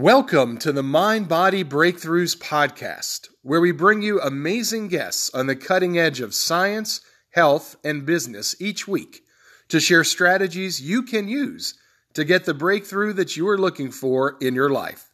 Welcome 0.00 0.56
to 0.60 0.72
the 0.72 0.82
Mind 0.82 1.28
Body 1.28 1.62
Breakthroughs 1.62 2.34
podcast, 2.34 3.28
where 3.42 3.60
we 3.60 3.70
bring 3.70 4.00
you 4.00 4.18
amazing 4.18 4.88
guests 4.88 5.28
on 5.34 5.46
the 5.46 5.54
cutting 5.54 5.98
edge 5.98 6.20
of 6.20 6.34
science, 6.34 7.02
health, 7.32 7.76
and 7.84 8.06
business 8.06 8.56
each 8.58 8.88
week 8.88 9.20
to 9.68 9.78
share 9.78 10.02
strategies 10.02 10.80
you 10.80 11.02
can 11.02 11.28
use 11.28 11.74
to 12.14 12.24
get 12.24 12.46
the 12.46 12.54
breakthrough 12.54 13.12
that 13.12 13.36
you 13.36 13.46
are 13.46 13.58
looking 13.58 13.90
for 13.90 14.38
in 14.40 14.54
your 14.54 14.70
life. 14.70 15.10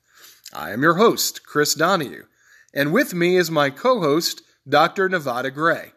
I 0.55 0.71
am 0.71 0.83
your 0.83 0.95
host, 0.95 1.45
Chris 1.45 1.75
Donahue, 1.75 2.27
and 2.73 2.93
with 2.93 3.13
me 3.13 3.37
is 3.37 3.51
my 3.51 3.71
co 3.71 3.99
host, 3.99 4.43
Dr. 4.69 5.09
Nevada 5.09 5.51
Gray. 5.51 5.95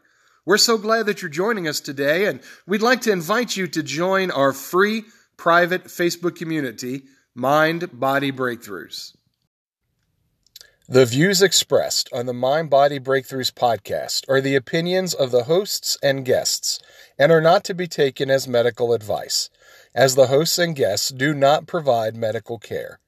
We're 0.47 0.57
so 0.57 0.79
glad 0.79 1.05
that 1.05 1.21
you're 1.21 1.29
joining 1.29 1.67
us 1.67 1.79
today, 1.79 2.25
and 2.25 2.41
we'd 2.65 2.81
like 2.81 3.01
to 3.01 3.11
invite 3.11 3.55
you 3.55 3.67
to 3.67 3.83
join 3.83 4.31
our 4.31 4.51
free 4.51 5.03
private 5.37 5.83
Facebook 5.83 6.35
community 6.35 7.03
Mind 7.35 7.99
Body 7.99 8.31
Breakthroughs. 8.31 9.15
The 10.87 11.05
views 11.05 11.43
expressed 11.43 12.09
on 12.11 12.25
the 12.25 12.33
Mind 12.33 12.71
Body 12.71 12.99
Breakthroughs 12.99 13.53
podcast 13.53 14.27
are 14.27 14.41
the 14.41 14.55
opinions 14.55 15.13
of 15.13 15.29
the 15.29 15.43
hosts 15.43 15.95
and 16.01 16.25
guests 16.25 16.79
and 17.19 17.31
are 17.31 17.39
not 17.39 17.63
to 17.65 17.75
be 17.75 17.85
taken 17.85 18.31
as 18.31 18.47
medical 18.47 18.93
advice, 18.93 19.51
as 19.93 20.15
the 20.15 20.25
hosts 20.25 20.57
and 20.57 20.75
guests 20.75 21.09
do 21.09 21.35
not 21.35 21.67
provide 21.67 22.15
medical 22.15 22.57
care. 22.57 22.99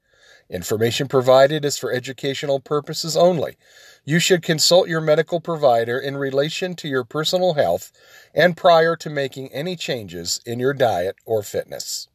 Information 0.52 1.08
provided 1.08 1.66
is 1.66 1.80
for 1.80 1.92
educational 1.92 2.60
purposes 2.60 3.18
only. 3.18 3.58
You 4.06 4.20
should 4.20 4.44
consult 4.44 4.88
your 4.88 5.02
medical 5.02 5.42
provider 5.42 5.98
in 5.98 6.16
relation 6.16 6.76
to 6.76 6.88
your 6.88 7.04
personal 7.04 7.56
health 7.56 7.92
and 8.36 8.56
prior 8.56 8.96
to 8.98 9.10
making 9.10 9.52
any 9.52 9.76
changes 9.76 10.42
in 10.46 10.60
your 10.60 10.76
diet 10.76 11.16
or 11.26 11.42
fitness. 11.42 12.08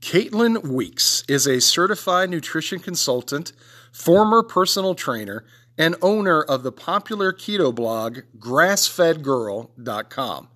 Caitlin 0.00 0.62
Weeks 0.62 1.24
is 1.28 1.48
a 1.48 1.60
certified 1.60 2.30
nutrition 2.30 2.78
consultant, 2.78 3.52
former 3.92 4.44
personal 4.44 4.94
trainer, 4.94 5.44
and 5.76 5.96
owner 6.00 6.40
of 6.40 6.62
the 6.62 6.70
popular 6.70 7.32
keto 7.32 7.74
blog 7.74 8.20
grassfedgirl.com. 8.38 10.48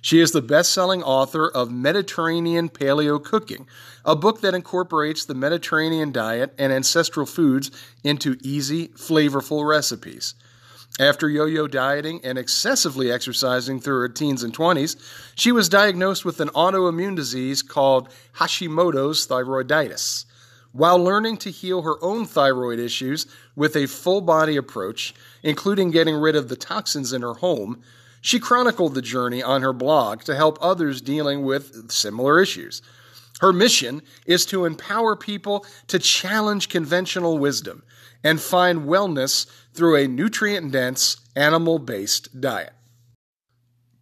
She 0.00 0.20
is 0.20 0.32
the 0.32 0.42
best 0.42 0.72
selling 0.72 1.02
author 1.02 1.48
of 1.48 1.70
Mediterranean 1.70 2.68
Paleo 2.68 3.22
Cooking, 3.22 3.68
a 4.04 4.16
book 4.16 4.40
that 4.40 4.54
incorporates 4.54 5.24
the 5.24 5.34
Mediterranean 5.34 6.10
diet 6.10 6.52
and 6.58 6.72
ancestral 6.72 7.26
foods 7.26 7.70
into 8.02 8.36
easy, 8.42 8.88
flavorful 8.88 9.68
recipes. 9.68 10.34
After 11.00 11.28
yo 11.28 11.44
yo 11.44 11.68
dieting 11.68 12.20
and 12.24 12.36
excessively 12.36 13.12
exercising 13.12 13.78
through 13.78 14.00
her 14.00 14.08
teens 14.08 14.42
and 14.42 14.52
20s, 14.52 14.96
she 15.36 15.52
was 15.52 15.68
diagnosed 15.68 16.24
with 16.24 16.40
an 16.40 16.48
autoimmune 16.48 17.14
disease 17.14 17.62
called 17.62 18.08
Hashimoto's 18.36 19.24
thyroiditis. 19.26 20.24
While 20.72 20.98
learning 21.02 21.38
to 21.38 21.50
heal 21.50 21.82
her 21.82 22.02
own 22.02 22.26
thyroid 22.26 22.80
issues 22.80 23.26
with 23.54 23.76
a 23.76 23.86
full 23.86 24.20
body 24.20 24.56
approach, 24.56 25.14
including 25.42 25.92
getting 25.92 26.16
rid 26.16 26.34
of 26.34 26.48
the 26.48 26.56
toxins 26.56 27.12
in 27.12 27.22
her 27.22 27.34
home, 27.34 27.80
she 28.20 28.40
chronicled 28.40 28.94
the 28.94 29.02
journey 29.02 29.42
on 29.42 29.62
her 29.62 29.72
blog 29.72 30.22
to 30.22 30.34
help 30.34 30.58
others 30.60 31.00
dealing 31.00 31.42
with 31.42 31.90
similar 31.90 32.40
issues. 32.40 32.82
Her 33.40 33.52
mission 33.52 34.02
is 34.26 34.44
to 34.46 34.64
empower 34.64 35.14
people 35.14 35.64
to 35.86 35.98
challenge 35.98 36.68
conventional 36.68 37.38
wisdom 37.38 37.84
and 38.22 38.40
find 38.40 38.82
wellness 38.82 39.46
through 39.72 39.96
a 39.96 40.08
nutrient 40.08 40.72
dense, 40.72 41.16
animal 41.36 41.78
based 41.78 42.40
diet. 42.40 42.72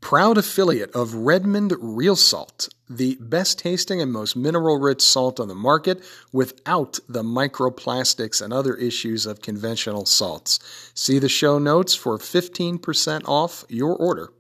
Proud 0.01 0.39
affiliate 0.39 0.95
of 0.95 1.15
Redmond 1.15 1.75
Real 1.81 2.15
Salt, 2.15 2.69
the 2.89 3.17
best 3.21 3.59
tasting 3.59 4.01
and 4.01 4.13
most 4.13 4.37
mineral 4.37 4.79
rich 4.79 5.03
salt 5.03 5.41
on 5.41 5.49
the 5.49 5.55
market 5.55 6.05
without 6.33 7.01
the 7.09 7.25
microplastics 7.25 8.41
and 8.41 8.53
other 8.53 8.75
issues 8.77 9.27
of 9.27 9.43
conventional 9.43 10.07
salts. 10.07 10.61
See 10.95 11.19
the 11.19 11.29
show 11.29 11.59
notes 11.59 11.95
for 11.95 12.19
15% 12.19 13.23
off 13.27 13.65
your 13.69 13.97
order. 13.97 14.31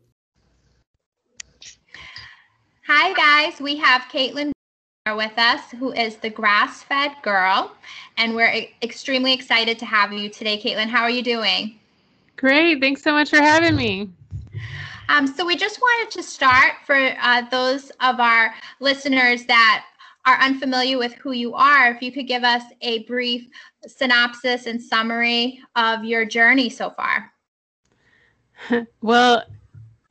Hi, 2.87 3.13
guys. 3.15 3.61
We 3.61 3.77
have 3.79 4.03
Caitlin 4.03 4.53
with 5.15 5.39
us, 5.39 5.71
who 5.79 5.93
is 5.93 6.17
the 6.17 6.31
grass 6.31 6.83
fed 6.83 7.13
girl. 7.23 7.73
And 8.17 8.35
we're 8.35 8.67
extremely 8.83 9.33
excited 9.33 9.79
to 9.79 9.87
have 9.87 10.13
you 10.13 10.29
today, 10.29 10.61
Caitlin. 10.61 10.89
How 10.89 11.03
are 11.03 11.11
you 11.11 11.23
doing? 11.23 11.79
Great. 12.37 12.81
Thanks 12.81 13.03
so 13.03 13.13
much 13.13 13.31
for 13.31 13.37
having 13.37 13.77
me. 13.77 14.11
Um, 15.09 15.29
so, 15.29 15.47
we 15.47 15.55
just 15.55 15.81
wanted 15.81 16.11
to 16.17 16.23
start 16.23 16.73
for 16.85 16.97
uh, 16.97 17.43
those 17.51 17.91
of 18.01 18.19
our 18.19 18.53
listeners 18.81 19.45
that 19.45 19.85
are 20.27 20.37
unfamiliar 20.41 20.99
with 20.99 21.13
who 21.15 21.31
you 21.31 21.55
are, 21.55 21.93
if 21.93 22.03
you 22.03 22.11
could 22.11 22.27
give 22.27 22.43
us 22.43 22.65
a 22.81 23.05
brief 23.05 23.47
synopsis 23.87 24.67
and 24.67 24.83
summary 24.83 25.61
of 25.77 26.05
your 26.05 26.25
journey 26.25 26.69
so 26.69 26.91
far. 26.91 27.33
well, 29.03 29.45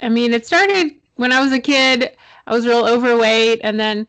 I 0.02 0.08
mean, 0.08 0.34
it 0.34 0.46
started 0.46 0.96
when 1.16 1.34
I 1.34 1.42
was 1.42 1.52
a 1.52 1.60
kid. 1.60 2.16
I 2.48 2.54
was 2.54 2.66
real 2.66 2.86
overweight, 2.86 3.60
and 3.64 3.78
then 3.78 4.08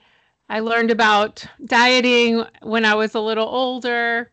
I 0.49 0.61
learned 0.61 0.93
about 0.93 1.45
dieting 1.65 2.45
when 2.63 2.85
I 2.85 2.95
was 2.95 3.15
a 3.15 3.21
little 3.21 3.49
older. 3.49 4.31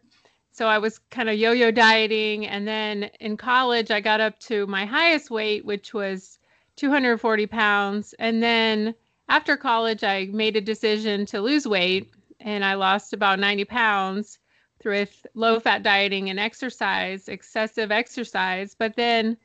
So 0.51 0.67
I 0.67 0.77
was 0.77 0.99
kind 1.09 1.29
of 1.29 1.35
yo 1.35 1.51
yo 1.51 1.71
dieting. 1.71 2.45
And 2.45 2.67
then 2.67 3.09
in 3.19 3.37
college, 3.37 3.89
I 3.89 3.99
got 3.99 4.21
up 4.21 4.39
to 4.41 4.67
my 4.67 4.85
highest 4.85 5.31
weight, 5.31 5.65
which 5.65 5.93
was 5.93 6.37
240 6.75 7.47
pounds. 7.47 8.13
And 8.19 8.43
then 8.43 8.93
after 9.27 9.57
college, 9.57 10.03
I 10.03 10.25
made 10.31 10.55
a 10.55 10.61
decision 10.61 11.25
to 11.27 11.41
lose 11.41 11.67
weight 11.67 12.13
and 12.39 12.63
I 12.63 12.75
lost 12.75 13.13
about 13.13 13.39
90 13.39 13.65
pounds 13.65 14.37
through 14.79 15.07
low 15.33 15.59
fat 15.59 15.81
dieting 15.81 16.29
and 16.29 16.39
exercise, 16.39 17.27
excessive 17.27 17.91
exercise. 17.91 18.75
But 18.77 18.95
then, 18.95 19.37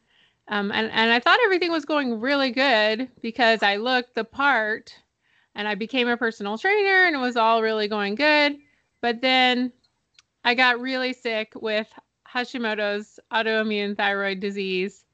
um, 0.48 0.70
and, 0.72 0.90
and 0.90 1.10
I 1.12 1.20
thought 1.20 1.38
everything 1.44 1.70
was 1.70 1.86
going 1.86 2.20
really 2.20 2.50
good 2.50 3.08
because 3.22 3.62
I 3.62 3.76
looked 3.76 4.14
the 4.14 4.24
part 4.24 4.94
and 5.58 5.66
I 5.66 5.74
became 5.74 6.08
a 6.08 6.16
personal 6.16 6.56
trainer 6.56 7.04
and 7.04 7.16
it 7.16 7.19
was 7.19 7.36
all 7.36 7.62
really 7.62 7.88
going 7.88 8.14
good. 8.14 8.56
But 9.02 9.20
then 9.20 9.72
I 10.44 10.54
got 10.54 10.80
really 10.80 11.12
sick 11.12 11.52
with 11.56 11.88
Hashimoto's 12.32 13.19
autoimmune 13.32 13.97
thyroid 13.97 14.38
disease 14.38 15.04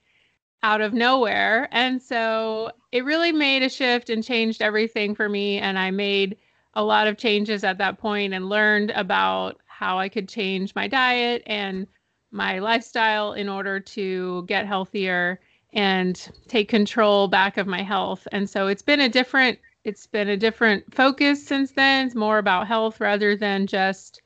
out 0.62 0.82
of 0.82 0.92
nowhere. 0.92 1.68
And 1.72 2.00
so 2.00 2.70
it 2.92 3.06
really 3.06 3.32
made 3.32 3.62
a 3.62 3.70
shift 3.70 4.10
and 4.10 4.22
changed 4.22 4.60
everything 4.60 5.14
for 5.14 5.30
me. 5.30 5.58
And 5.58 5.78
I 5.78 5.90
made 5.90 6.36
a 6.74 6.84
lot 6.84 7.06
of 7.06 7.16
changes 7.16 7.64
at 7.64 7.78
that 7.78 7.98
point 7.98 8.34
and 8.34 8.50
learned 8.50 8.90
about 8.90 9.60
how 9.66 9.98
I 9.98 10.10
could 10.10 10.28
change 10.28 10.74
my 10.74 10.86
diet 10.86 11.42
and 11.46 11.86
my 12.32 12.58
lifestyle 12.58 13.32
in 13.32 13.48
order 13.48 13.80
to 13.80 14.44
get 14.46 14.66
healthier 14.66 15.40
and 15.72 16.30
take 16.48 16.68
control 16.68 17.28
back 17.28 17.56
of 17.56 17.66
my 17.66 17.82
health. 17.82 18.28
And 18.30 18.48
so 18.48 18.66
it's 18.66 18.82
been 18.82 19.00
a 19.00 19.08
different 19.08 19.58
it's 19.84 20.06
been 20.06 20.28
a 20.28 20.36
different 20.36 20.94
focus 20.94 21.46
since 21.46 21.72
then. 21.72 22.06
It's 22.06 22.14
more 22.14 22.38
about 22.38 22.66
health 22.66 23.00
rather 23.00 23.36
than 23.36 23.66
just 23.66 24.22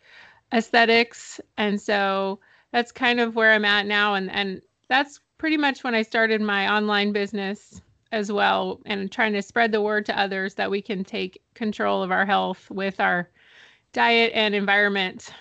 aesthetics. 0.52 1.41
And 1.56 1.80
so 1.80 2.38
that's 2.72 2.92
kind 2.92 3.20
of 3.20 3.34
where 3.34 3.52
I'm 3.52 3.64
at 3.64 3.86
now. 3.86 4.14
And, 4.14 4.30
and 4.30 4.62
that's 4.88 5.20
pretty 5.36 5.56
much 5.56 5.84
when 5.84 5.94
I 5.94 6.02
started 6.02 6.41
my 6.41 6.72
online 6.72 7.12
business 7.12 7.80
as 8.12 8.32
well 8.32 8.80
and 8.86 9.10
trying 9.12 9.32
to 9.34 9.42
spread 9.42 9.72
the 9.72 9.82
word 9.82 10.06
to 10.06 10.19
others 10.19 10.54
that 10.54 10.70
we 10.70 10.80
can 10.80 11.04
take 11.04 11.42
control 11.54 12.02
of 12.02 12.10
our 12.10 12.25
health 12.25 12.70
with 12.70 13.00
our 13.00 13.28
diet 13.92 14.32
and 14.34 14.54
environment. 14.54 15.32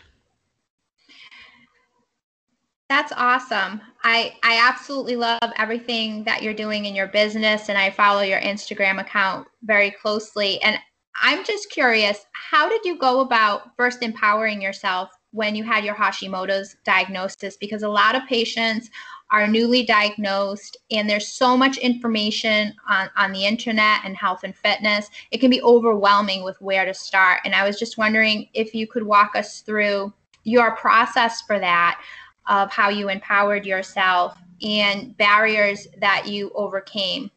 That's 2.90 3.12
awesome. 3.16 3.81
I 4.07 4.36
I 4.42 4.57
absolutely 4.65 5.18
love 5.18 5.51
everything 5.57 6.24
that 6.24 6.42
you're 6.42 6.54
doing 6.54 6.86
in 6.86 6.95
your 6.95 7.07
business 7.07 7.68
and 7.68 7.77
I 7.77 7.89
follow 7.89 8.21
your 8.21 8.39
Instagram 8.39 9.01
account 9.01 9.50
very 9.63 9.92
closely. 9.92 10.62
And 10.62 10.80
I'm 11.21 11.44
just 11.44 11.69
curious, 11.71 12.25
how 12.31 12.69
did 12.69 12.86
you 12.86 12.98
go 12.98 13.19
about 13.19 13.75
first 13.75 14.01
empowering 14.01 14.62
yourself 14.62 15.09
when 15.31 15.56
you 15.56 15.63
had 15.65 15.83
your 15.83 15.94
Hashimoto's 15.94 16.77
diagnosis? 16.86 17.57
Because 17.57 17.83
a 17.83 17.89
lot 17.89 18.15
of 18.15 18.25
patients 18.27 18.89
are 19.30 19.45
newly 19.45 19.83
diagnosed 19.83 20.77
and 20.89 21.09
there's 21.09 21.27
so 21.27 21.57
much 21.57 21.77
information 21.77 22.74
on, 22.88 23.09
on 23.18 23.33
the 23.33 23.45
internet 23.45 24.00
and 24.06 24.15
health 24.15 24.45
and 24.45 24.56
fitness 24.56 25.09
it 25.31 25.39
can 25.39 25.50
be 25.50 25.62
overwhelming 25.63 26.45
with 26.45 26.56
where 26.62 26.86
to 26.86 26.94
start. 26.94 27.42
And 27.44 27.54
i 27.54 27.68
was 27.68 27.77
just 27.77 27.98
wondering 27.98 28.48
if 28.54 28.74
you 28.74 28.88
could 28.88 29.04
walk 29.04 29.36
us 29.36 29.59
through 29.59 30.13
your 30.45 30.77
process 30.77 31.42
for 31.42 31.59
that 31.59 32.00
of 32.48 32.72
how 32.72 32.90
you 32.90 33.10
empowered 33.10 33.66
yourself 33.66 34.38
and 34.62 35.16
barriers 35.18 35.88
that 36.00 36.28
you 36.28 36.52
overcame 36.56 37.30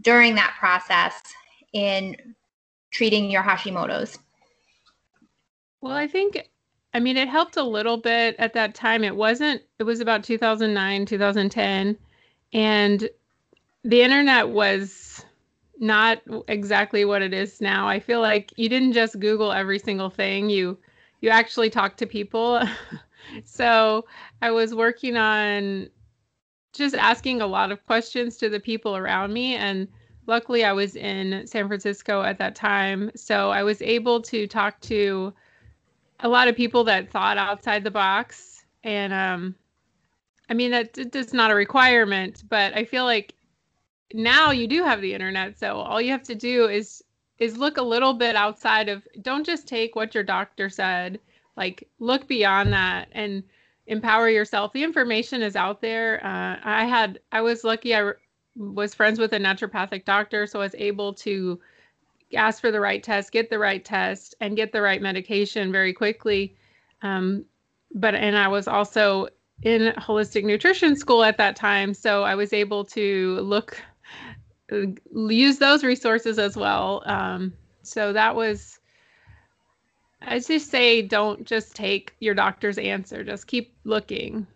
during 0.00 0.34
that 0.34 0.54
process 0.58 1.14
in 1.72 2.16
treating 2.90 3.30
your 3.30 3.42
Hashimoto's? 3.42 4.18
Well, 5.80 5.94
I 5.94 6.06
think, 6.06 6.48
I 6.94 7.00
mean, 7.00 7.16
it 7.16 7.28
helped 7.28 7.56
a 7.56 7.62
little 7.62 7.96
bit 7.96 8.34
at 8.38 8.54
that 8.54 8.74
time. 8.74 9.04
It 9.04 9.14
wasn't, 9.14 9.62
it 9.78 9.84
was 9.84 10.00
about 10.00 10.24
2009, 10.24 11.06
2010. 11.06 11.96
And 12.52 13.08
the 13.84 14.02
internet 14.02 14.48
was 14.48 15.24
not 15.78 16.20
exactly 16.48 17.04
what 17.04 17.22
it 17.22 17.32
is 17.32 17.60
now. 17.60 17.86
I 17.88 18.00
feel 18.00 18.20
like 18.20 18.52
you 18.56 18.68
didn't 18.68 18.92
just 18.92 19.18
Google 19.20 19.52
every 19.52 19.78
single 19.78 20.10
thing. 20.10 20.50
You 20.50 20.78
you 21.20 21.30
actually 21.30 21.70
talked 21.70 21.98
to 21.98 22.06
people. 22.06 22.62
so 23.44 24.04
I 24.42 24.50
was 24.50 24.74
working 24.74 25.16
on 25.16 25.88
just 26.72 26.94
asking 26.94 27.40
a 27.40 27.46
lot 27.46 27.72
of 27.72 27.84
questions 27.86 28.36
to 28.38 28.48
the 28.48 28.60
people 28.60 28.96
around 28.96 29.32
me. 29.32 29.56
And 29.56 29.88
luckily, 30.26 30.64
I 30.64 30.72
was 30.72 30.96
in 30.96 31.46
San 31.46 31.66
Francisco 31.66 32.22
at 32.22 32.38
that 32.38 32.54
time. 32.54 33.10
So 33.14 33.50
I 33.50 33.62
was 33.62 33.82
able 33.82 34.20
to 34.22 34.46
talk 34.46 34.80
to 34.82 35.32
a 36.20 36.28
lot 36.28 36.48
of 36.48 36.56
people 36.56 36.84
that 36.84 37.10
thought 37.10 37.38
outside 37.38 37.84
the 37.84 37.90
box. 37.90 38.64
And 38.84 39.12
um, 39.12 39.54
I 40.48 40.54
mean, 40.54 40.70
that 40.70 40.94
that's 41.12 41.32
not 41.32 41.50
a 41.50 41.54
requirement, 41.54 42.44
but 42.48 42.74
I 42.74 42.84
feel 42.84 43.04
like 43.04 43.34
now 44.14 44.50
you 44.50 44.66
do 44.66 44.84
have 44.84 45.00
the 45.00 45.14
internet. 45.14 45.58
So 45.58 45.76
all 45.76 46.00
you 46.00 46.10
have 46.12 46.22
to 46.24 46.34
do 46.34 46.68
is 46.68 47.02
is 47.38 47.56
look 47.56 47.76
a 47.76 47.82
little 47.82 48.14
bit 48.14 48.34
outside 48.34 48.88
of 48.88 49.06
don't 49.22 49.46
just 49.46 49.68
take 49.68 49.94
what 49.94 50.14
your 50.14 50.24
doctor 50.24 50.68
said 50.68 51.20
like 51.58 51.88
look 51.98 52.26
beyond 52.26 52.72
that 52.72 53.08
and 53.12 53.42
empower 53.86 54.28
yourself. 54.28 54.72
The 54.72 54.84
information 54.84 55.42
is 55.42 55.56
out 55.56 55.80
there. 55.82 56.24
Uh, 56.24 56.56
i 56.64 56.84
had 56.84 57.20
i 57.32 57.40
was 57.40 57.64
lucky 57.64 57.94
I 57.94 58.12
was 58.56 58.94
friends 58.94 59.18
with 59.18 59.32
a 59.34 59.38
naturopathic 59.38 60.04
doctor 60.04 60.46
so 60.46 60.58
i 60.60 60.64
was 60.64 60.74
able 60.76 61.12
to 61.14 61.60
ask 62.34 62.60
for 62.60 62.70
the 62.70 62.80
right 62.80 63.02
test 63.02 63.32
get 63.32 63.50
the 63.50 63.58
right 63.58 63.84
test 63.84 64.34
and 64.40 64.56
get 64.56 64.72
the 64.72 64.80
right 64.82 65.02
medication 65.02 65.70
very 65.72 65.92
quickly. 65.92 66.56
Um, 67.02 67.44
but 67.94 68.14
and 68.14 68.36
i 68.36 68.48
was 68.48 68.68
also 68.68 69.28
in 69.62 69.92
holistic 69.94 70.44
nutrition 70.44 70.96
school 70.96 71.24
at 71.24 71.36
that 71.38 71.56
time 71.56 71.94
so 71.94 72.22
i 72.22 72.34
was 72.34 72.52
able 72.52 72.84
to 72.84 73.38
look 73.40 73.82
use 75.12 75.58
those 75.58 75.84
resources 75.84 76.38
as 76.38 76.56
well. 76.56 77.02
Um, 77.06 77.52
so 77.82 78.12
that 78.12 78.34
was, 78.34 78.77
I 80.20 80.38
just 80.40 80.70
say, 80.70 81.02
don't 81.02 81.44
just 81.44 81.74
take 81.74 82.14
your 82.20 82.34
doctor's 82.34 82.78
answer. 82.78 83.22
Just 83.24 83.46
keep 83.46 83.74
looking. 83.84 84.46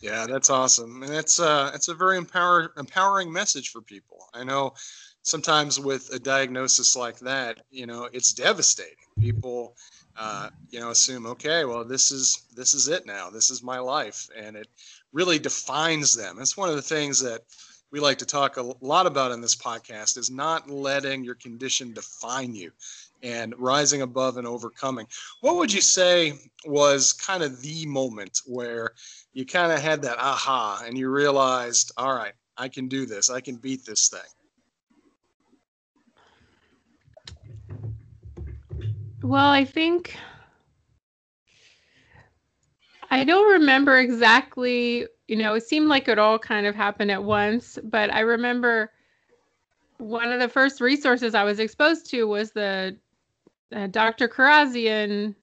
Yeah, 0.00 0.26
that's 0.26 0.50
awesome, 0.50 1.04
and 1.04 1.14
it's 1.14 1.38
uh, 1.38 1.70
it's 1.74 1.86
a 1.86 1.94
very 1.94 2.16
empower, 2.16 2.72
empowering 2.76 3.32
message 3.32 3.70
for 3.70 3.80
people. 3.80 4.26
I 4.34 4.42
know 4.42 4.74
sometimes 5.22 5.78
with 5.78 6.10
a 6.12 6.18
diagnosis 6.18 6.96
like 6.96 7.20
that, 7.20 7.60
you 7.70 7.86
know, 7.86 8.08
it's 8.12 8.32
devastating. 8.32 8.96
People, 9.20 9.76
uh, 10.16 10.50
you 10.70 10.80
know, 10.80 10.90
assume, 10.90 11.26
okay, 11.26 11.64
well, 11.64 11.84
this 11.84 12.10
is 12.10 12.42
this 12.56 12.74
is 12.74 12.88
it 12.88 13.06
now. 13.06 13.30
This 13.30 13.48
is 13.48 13.62
my 13.62 13.78
life, 13.78 14.28
and 14.36 14.56
it 14.56 14.66
really 15.12 15.38
defines 15.38 16.16
them. 16.16 16.38
It's 16.40 16.56
one 16.56 16.68
of 16.68 16.74
the 16.74 16.82
things 16.82 17.20
that 17.20 17.42
we 17.92 18.00
like 18.00 18.18
to 18.18 18.26
talk 18.26 18.56
a 18.56 18.72
lot 18.80 19.06
about 19.06 19.30
in 19.30 19.40
this 19.40 19.54
podcast 19.54 20.18
is 20.18 20.30
not 20.30 20.68
letting 20.68 21.22
your 21.22 21.36
condition 21.36 21.92
define 21.92 22.54
you 22.54 22.72
and 23.22 23.54
rising 23.58 24.02
above 24.02 24.36
and 24.36 24.46
overcoming. 24.46 25.06
What 25.40 25.56
would 25.56 25.72
you 25.72 25.80
say 25.80 26.38
was 26.64 27.12
kind 27.12 27.42
of 27.42 27.60
the 27.62 27.86
moment 27.86 28.40
where 28.46 28.92
you 29.32 29.46
kind 29.46 29.72
of 29.72 29.80
had 29.80 30.02
that 30.02 30.18
aha 30.18 30.82
and 30.84 30.96
you 30.96 31.10
realized, 31.10 31.92
all 31.96 32.14
right, 32.14 32.34
I 32.56 32.68
can 32.68 32.88
do 32.88 33.06
this, 33.06 33.30
I 33.30 33.40
can 33.40 33.56
beat 33.56 33.84
this 33.84 34.08
thing? 34.08 34.20
Well, 39.22 39.50
I 39.50 39.64
think 39.64 40.16
I 43.10 43.24
don't 43.24 43.52
remember 43.52 43.98
exactly 43.98 45.06
you 45.32 45.38
know, 45.38 45.54
it 45.54 45.66
seemed 45.66 45.88
like 45.88 46.08
it 46.08 46.18
all 46.18 46.38
kind 46.38 46.66
of 46.66 46.74
happened 46.74 47.10
at 47.10 47.24
once. 47.24 47.78
But 47.84 48.12
I 48.12 48.20
remember 48.20 48.92
one 49.96 50.30
of 50.30 50.40
the 50.40 50.48
first 50.48 50.82
resources 50.82 51.34
I 51.34 51.42
was 51.42 51.58
exposed 51.58 52.10
to 52.10 52.24
was 52.24 52.52
the 52.52 52.98
uh, 53.72 53.86
Dr. 53.88 54.28
Kharrazian, 54.28 55.34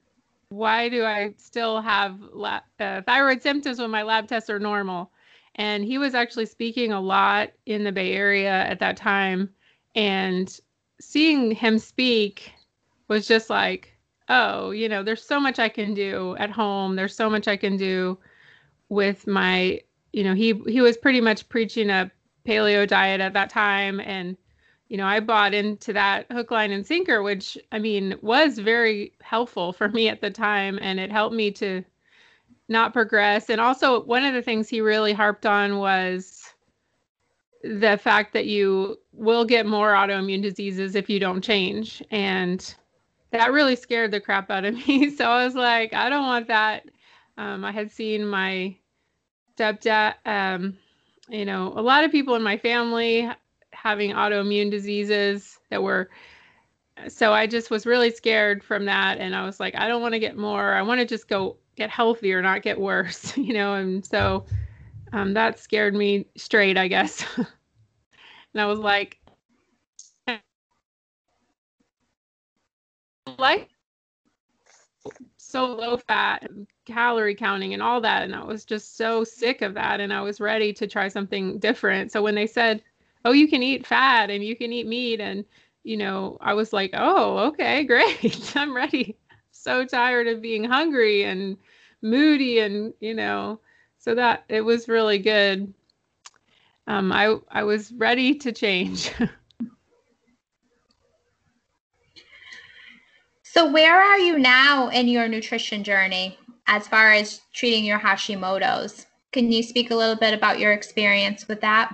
Why 0.50 0.88
do 0.88 1.04
I 1.04 1.34
still 1.36 1.80
have 1.80 2.20
la- 2.32 2.60
uh, 2.78 3.02
thyroid 3.02 3.42
symptoms 3.42 3.78
when 3.78 3.90
my 3.90 4.02
lab 4.02 4.28
tests 4.28 4.50
are 4.50 4.58
normal? 4.58 5.10
And 5.56 5.84
he 5.84 5.98
was 5.98 6.14
actually 6.14 6.46
speaking 6.46 6.92
a 6.92 7.00
lot 7.00 7.50
in 7.66 7.84
the 7.84 7.92
Bay 7.92 8.12
Area 8.12 8.52
at 8.52 8.78
that 8.80 8.96
time. 8.96 9.50
And 9.94 10.58
seeing 11.00 11.50
him 11.50 11.78
speak 11.78 12.52
was 13.08 13.26
just 13.26 13.50
like, 13.50 13.96
oh, 14.28 14.70
you 14.70 14.88
know, 14.88 15.02
there's 15.02 15.24
so 15.24 15.40
much 15.40 15.58
I 15.58 15.68
can 15.68 15.92
do 15.94 16.36
at 16.38 16.50
home. 16.50 16.96
There's 16.96 17.16
so 17.16 17.28
much 17.28 17.48
I 17.48 17.56
can 17.56 17.76
do 17.76 18.18
with 18.90 19.26
my 19.26 19.80
you 20.12 20.24
know 20.24 20.34
he 20.34 20.60
he 20.66 20.80
was 20.80 20.96
pretty 20.96 21.20
much 21.20 21.48
preaching 21.48 21.88
a 21.88 22.10
paleo 22.46 22.86
diet 22.86 23.20
at 23.20 23.32
that 23.32 23.48
time 23.48 24.00
and 24.00 24.36
you 24.90 24.98
know 24.98 25.06
i 25.06 25.18
bought 25.18 25.54
into 25.54 25.94
that 25.94 26.30
hook 26.30 26.50
line 26.50 26.70
and 26.70 26.86
sinker 26.86 27.22
which 27.22 27.56
i 27.72 27.78
mean 27.78 28.14
was 28.20 28.58
very 28.58 29.12
helpful 29.22 29.72
for 29.72 29.88
me 29.88 30.08
at 30.08 30.20
the 30.20 30.30
time 30.30 30.78
and 30.82 31.00
it 31.00 31.10
helped 31.10 31.34
me 31.34 31.50
to 31.50 31.82
not 32.70 32.92
progress. 32.92 33.50
And 33.50 33.60
also 33.60 34.04
one 34.04 34.24
of 34.24 34.32
the 34.32 34.40
things 34.40 34.68
he 34.68 34.80
really 34.80 35.12
harped 35.12 35.44
on 35.44 35.78
was 35.78 36.54
the 37.62 37.98
fact 37.98 38.32
that 38.32 38.46
you 38.46 38.98
will 39.12 39.44
get 39.44 39.66
more 39.66 39.92
autoimmune 39.92 40.40
diseases 40.40 40.94
if 40.94 41.10
you 41.10 41.18
don't 41.18 41.42
change. 41.42 42.02
And 42.10 42.74
that 43.32 43.52
really 43.52 43.76
scared 43.76 44.12
the 44.12 44.20
crap 44.20 44.50
out 44.50 44.64
of 44.64 44.74
me. 44.86 45.10
So 45.10 45.26
i 45.26 45.44
was 45.44 45.54
like 45.54 45.92
i 45.92 46.08
don't 46.08 46.26
want 46.26 46.46
that. 46.46 46.88
Um, 47.36 47.64
i 47.64 47.72
had 47.72 47.90
seen 47.90 48.26
my 48.26 48.76
stepdad, 49.58 50.14
um, 50.24 50.78
you 51.28 51.44
know, 51.44 51.72
a 51.76 51.82
lot 51.82 52.04
of 52.04 52.12
people 52.12 52.34
in 52.34 52.42
my 52.42 52.56
family 52.56 53.28
having 53.82 54.12
autoimmune 54.12 54.70
diseases 54.70 55.58
that 55.70 55.82
were 55.82 56.10
so 57.08 57.32
I 57.32 57.46
just 57.46 57.70
was 57.70 57.86
really 57.86 58.10
scared 58.10 58.62
from 58.62 58.84
that. 58.84 59.18
And 59.18 59.34
I 59.34 59.44
was 59.44 59.58
like 59.58 59.74
I 59.74 59.88
don't 59.88 60.02
want 60.02 60.12
to 60.14 60.18
get 60.18 60.36
more. 60.36 60.74
I 60.74 60.82
want 60.82 61.00
to 61.00 61.06
just 61.06 61.28
go 61.28 61.56
get 61.76 61.88
healthier 61.88 62.42
not 62.42 62.62
get 62.62 62.78
worse 62.78 63.36
you 63.36 63.54
know? 63.54 63.74
And 63.74 64.04
so 64.04 64.44
um, 65.12 65.32
that 65.34 65.58
scared 65.58 65.94
me 65.94 66.26
straight 66.36 66.76
I 66.76 66.88
guess. 66.88 67.24
And 68.52 68.60
I 68.60 68.66
was 68.66 68.80
like 68.80 69.20
like 73.38 73.68
so 75.36 75.66
low 75.66 75.96
fat 75.96 76.50
calorie 76.84 77.36
counting 77.36 77.72
and 77.74 77.82
all 77.82 78.00
that. 78.00 78.24
And 78.24 78.34
i 78.34 78.42
was 78.42 78.64
just 78.64 78.96
so 78.96 79.22
sick 79.22 79.62
of 79.62 79.74
that. 79.74 80.00
And 80.00 80.12
i 80.12 80.20
was 80.20 80.40
ready 80.40 80.72
to 80.74 80.88
try 80.88 81.06
something 81.06 81.60
different. 81.60 82.10
So 82.10 82.22
when 82.22 82.34
they 82.34 82.48
said 82.48 82.82
oh 83.24 83.32
you 83.32 83.48
can 83.48 83.62
eat 83.62 83.86
fat 83.86 84.30
and 84.30 84.44
you 84.44 84.56
can 84.56 84.72
eat 84.72 84.86
meat. 84.86 85.20
And 85.20 85.44
you 85.82 85.96
know 85.96 86.36
i 86.42 86.52
was 86.52 86.74
like 86.74 86.90
oh 86.94 87.38
okay 87.48 87.84
great. 87.92 88.52
I'm 88.56 88.74
ready. 88.74 89.16
So 89.50 89.84
tired 89.84 90.26
of 90.26 90.42
being 90.42 90.64
hungry 90.64 91.24
and 91.24 91.56
moody 92.02 92.60
and 92.60 92.94
you 93.00 93.14
know 93.14 93.60
so 93.98 94.14
that 94.14 94.44
it 94.48 94.62
was 94.62 94.88
really 94.88 95.18
good. 95.18 95.72
Um 96.86 97.12
i 97.12 97.36
i 97.50 97.62
was 97.62 97.92
ready 97.92 98.34
to 98.36 98.52
change. 98.52 99.12
So, 103.52 103.68
where 103.68 104.00
are 104.00 104.16
you 104.16 104.38
now 104.38 104.90
in 104.90 105.08
your 105.08 105.26
nutrition 105.26 105.82
journey 105.82 106.38
as 106.68 106.86
far 106.86 107.10
as 107.10 107.40
treating 107.52 107.84
your 107.84 107.98
Hashimoto's? 107.98 109.06
Can 109.32 109.50
you 109.50 109.64
speak 109.64 109.90
a 109.90 109.94
little 109.96 110.14
bit 110.14 110.32
about 110.32 110.60
your 110.60 110.72
experience 110.72 111.48
with 111.48 111.60
that? 111.60 111.92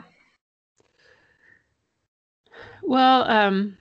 Well, 2.87 3.25
um, 3.31 3.77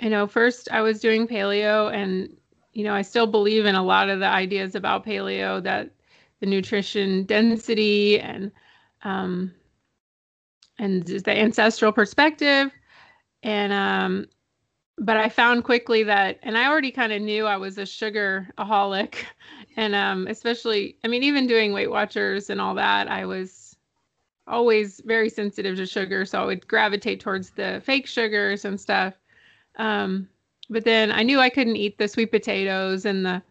you 0.00 0.10
know, 0.10 0.26
first 0.26 0.68
I 0.72 0.82
was 0.82 1.00
doing 1.00 1.28
paleo, 1.28 1.92
and 1.94 2.36
you 2.72 2.84
know, 2.84 2.94
I 2.94 3.02
still 3.02 3.26
believe 3.26 3.66
in 3.66 3.74
a 3.76 3.84
lot 3.84 4.08
of 4.10 4.20
the 4.20 4.26
ideas 4.26 4.74
about 4.74 5.06
paleo 5.06 5.62
that 5.62 5.90
the 6.40 6.46
nutrition 6.46 7.24
density 7.24 8.20
and 8.20 8.52
um, 9.04 9.54
and 10.78 11.04
the 11.04 11.38
ancestral 11.38 11.92
perspective, 11.92 12.70
and 13.42 13.72
um, 13.72 14.26
but 14.98 15.16
I 15.16 15.28
found 15.28 15.64
quickly 15.64 16.04
that, 16.04 16.38
and 16.42 16.58
I 16.58 16.68
already 16.68 16.92
kind 16.92 17.12
of 17.12 17.22
knew 17.22 17.46
I 17.46 17.56
was 17.58 17.78
a 17.78 17.86
sugar 17.86 18.48
aholic, 18.58 19.16
and 19.76 19.94
um, 19.94 20.26
especially, 20.28 20.98
I 21.04 21.08
mean, 21.08 21.22
even 21.24 21.46
doing 21.46 21.72
Weight 21.72 21.90
Watchers 21.90 22.50
and 22.50 22.60
all 22.60 22.74
that, 22.76 23.10
I 23.10 23.26
was 23.26 23.63
always 24.46 25.00
very 25.04 25.28
sensitive 25.28 25.76
to 25.76 25.86
sugar, 25.86 26.24
so 26.24 26.42
I 26.42 26.44
would 26.44 26.66
gravitate 26.66 27.20
towards 27.20 27.50
the 27.50 27.82
fake 27.84 28.06
sugars 28.06 28.64
and 28.64 28.80
stuff. 28.80 29.14
Um, 29.76 30.28
but 30.70 30.84
then 30.84 31.10
I 31.12 31.22
knew 31.22 31.40
I 31.40 31.50
couldn't 31.50 31.76
eat 31.76 31.98
the 31.98 32.08
sweet 32.08 32.30
potatoes 32.30 33.04
and 33.04 33.24
the 33.24 33.42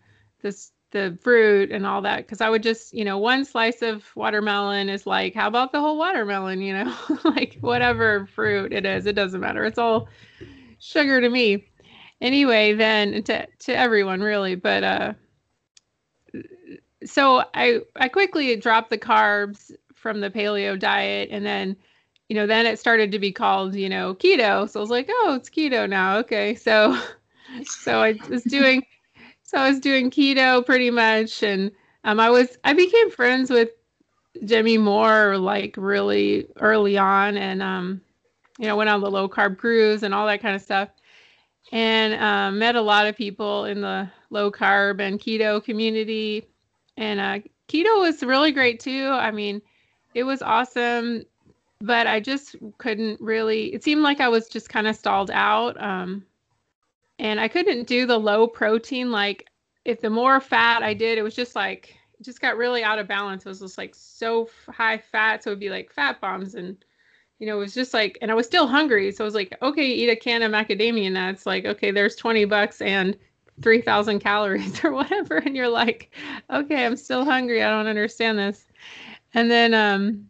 this 0.42 0.72
the 0.92 1.18
fruit 1.22 1.72
and 1.72 1.86
all 1.86 2.02
that 2.04 2.18
because 2.18 2.40
I 2.40 2.50
would 2.50 2.64
just, 2.64 2.94
you 2.94 3.04
know, 3.04 3.18
one 3.18 3.44
slice 3.44 3.82
of 3.82 4.16
watermelon 4.16 4.90
is 4.90 5.08
like, 5.08 5.34
how 5.34 5.48
about 5.48 5.72
the 5.72 5.82
whole 5.82 5.98
watermelon? 5.98 6.62
You 6.62 6.74
know, 6.74 6.96
like 7.26 7.58
whatever 7.62 8.28
fruit 8.28 8.72
it 8.72 8.86
is, 8.86 9.06
it 9.06 9.16
doesn't 9.16 9.42
matter. 9.42 9.66
It's 9.66 9.80
all 9.80 10.08
sugar 10.80 11.20
to 11.20 11.30
me. 11.30 11.66
Anyway, 12.22 12.74
then 12.74 13.24
to 13.24 13.48
to 13.60 13.76
everyone 13.76 14.22
really, 14.22 14.56
but 14.56 14.84
uh 14.84 15.14
so 17.06 17.44
I 17.54 17.82
I 17.96 18.08
quickly 18.08 18.56
dropped 18.56 18.90
the 18.90 18.98
carbs 18.98 19.72
from 20.04 20.20
the 20.22 20.30
paleo 20.30 20.78
diet. 20.78 21.30
And 21.32 21.44
then 21.44 21.76
you 22.30 22.36
know 22.36 22.46
then 22.46 22.68
it 22.68 22.78
started 22.78 23.12
to 23.12 23.20
be 23.20 23.32
called 23.32 23.74
you 23.74 23.90
know 23.90 24.14
keto. 24.14 24.70
So 24.70 24.80
i 24.80 24.82
was 24.82 24.92
like 24.92 25.08
oh 25.10 25.34
it's 25.36 25.50
keto 25.50 25.90
now. 25.90 26.18
Okay. 26.18 26.54
So 26.54 26.96
so 27.66 28.04
i 28.04 28.14
was 28.30 28.44
doing 28.44 28.84
so 29.54 29.60
I 29.60 29.70
was 29.70 29.80
doing 29.80 30.10
keto 30.10 30.66
pretty 30.66 30.90
much, 30.90 31.44
and 31.44 31.72
um, 32.06 32.20
I 32.20 32.32
was 32.32 32.58
I 32.64 32.74
became 32.74 33.12
friends 33.12 33.52
with 33.52 33.70
Jimmy 34.46 34.80
Moore 34.80 35.38
like 35.38 35.76
really 35.78 36.48
early 36.60 36.98
on, 36.98 37.38
and 37.38 37.62
um, 37.62 38.02
you 38.58 38.66
know 38.66 38.76
went 38.76 38.90
on 38.90 39.02
the 39.02 39.12
low 39.12 39.30
carb 39.30 39.60
cruise 39.60 40.02
and 40.02 40.12
all 40.12 40.26
that 40.26 40.42
kind 40.42 40.56
of 40.56 40.62
stuff, 40.64 40.90
and 41.72 42.16
um, 42.16 42.58
met 42.58 42.76
a 42.76 42.82
lot 42.82 43.06
of 43.06 43.16
people 43.16 43.66
in 43.66 43.82
the 43.82 44.10
low 44.32 44.52
carb 44.52 45.00
and 45.00 45.20
keto 45.20 45.64
community, 45.64 46.48
and 46.98 47.20
uh, 47.20 47.38
keto 47.68 48.00
was 48.00 48.24
really 48.24 48.52
great 48.52 48.80
too. 48.80 49.08
I 49.08 49.30
mean, 49.30 49.62
it 50.16 50.24
was 50.24 50.42
awesome, 50.42 51.24
but 51.82 52.08
I 52.08 52.20
just 52.20 52.56
couldn't 52.78 53.20
really. 53.20 53.74
It 53.74 53.84
seemed 53.84 54.02
like 54.02 54.20
I 54.20 54.30
was 54.30 54.48
just 54.48 54.70
kind 54.70 54.88
of 54.88 54.96
stalled 54.96 55.32
out. 55.32 55.82
Um, 55.82 56.26
and 57.20 57.40
I 57.40 57.48
couldn't 57.48 57.88
do 57.88 58.06
the 58.06 58.18
low 58.18 58.48
protein. 58.48 59.12
Like 59.12 59.48
if 59.86 60.02
the 60.02 60.10
more 60.10 60.40
fat 60.40 60.84
I 60.84 60.94
did, 60.94 61.18
it 61.18 61.24
was 61.24 61.36
just 61.36 61.56
like 61.56 61.96
it 62.20 62.24
just 62.24 62.42
got 62.42 62.58
really 62.58 62.84
out 62.84 63.00
of 63.00 63.08
balance. 63.08 63.46
It 63.46 63.50
was 63.50 63.60
just 63.60 63.78
like 63.78 63.96
so 63.96 64.50
high 64.68 64.98
fat, 64.98 65.44
so 65.44 65.52
it'd 65.52 65.60
be 65.60 65.70
like 65.70 65.92
fat 65.92 66.22
bombs, 66.22 66.56
and 66.56 66.78
you 67.40 67.48
know, 67.48 67.58
it 67.58 67.60
was 67.60 67.74
just 67.74 67.94
like, 67.94 68.18
and 68.22 68.32
I 68.32 68.36
was 68.36 68.46
still 68.46 68.68
hungry, 68.68 69.12
so 69.12 69.24
I 69.24 69.26
was 69.26 69.36
like, 69.36 69.58
okay, 69.62 69.86
eat 69.86 70.10
a 70.10 70.16
can 70.16 70.42
of 70.44 70.52
macadamia 70.52 71.12
nuts. 71.12 71.46
Like, 71.46 71.66
okay, 71.66 71.92
there's 71.92 72.16
twenty 72.16 72.46
bucks 72.46 72.82
and 72.82 73.18
3000 73.62 74.20
calories 74.20 74.84
or 74.84 74.92
whatever 74.92 75.38
and 75.38 75.56
you're 75.56 75.70
like 75.70 76.12
okay 76.50 76.88
i'm 76.88 76.96
still 76.96 77.24
hungry 77.24 77.62
i 77.62 77.70
don't 77.70 77.86
understand 77.86 78.36
this 78.38 78.66
and 79.34 79.50
then 79.50 79.74
um 79.74 80.30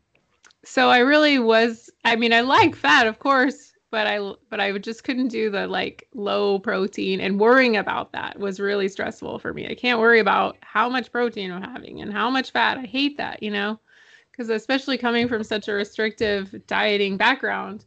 so 0.66 0.90
i 0.90 1.00
really 1.00 1.40
was 1.40 1.90
i 2.06 2.16
mean 2.16 2.34
i 2.34 2.42
like 2.42 2.76
fat 2.76 3.08
of 3.08 3.20
course 3.20 3.74
but 3.94 4.08
I 4.08 4.34
but 4.50 4.60
I 4.60 4.76
just 4.80 5.04
couldn't 5.04 5.28
do 5.28 5.52
the 5.52 5.68
like 5.68 6.08
low 6.16 6.58
protein 6.58 7.22
and 7.22 7.40
worrying 7.40 7.78
about 7.78 8.12
that 8.14 8.40
was 8.40 8.60
really 8.60 8.88
stressful 8.88 9.38
for 9.38 9.54
me. 9.54 9.68
I 9.68 9.76
can't 9.76 10.00
worry 10.00 10.20
about 10.20 10.58
how 10.62 10.90
much 10.90 11.12
protein 11.12 11.52
I'm 11.52 11.62
having 11.62 12.02
and 12.02 12.12
how 12.12 12.32
much 12.32 12.50
fat. 12.50 12.80
I 12.80 12.88
hate 12.88 13.18
that, 13.18 13.44
you 13.44 13.52
know, 13.52 13.80
because 14.32 14.50
especially 14.50 14.98
coming 14.98 15.28
from 15.28 15.44
such 15.44 15.68
a 15.68 15.74
restrictive 15.74 16.60
dieting 16.66 17.18
background. 17.18 17.86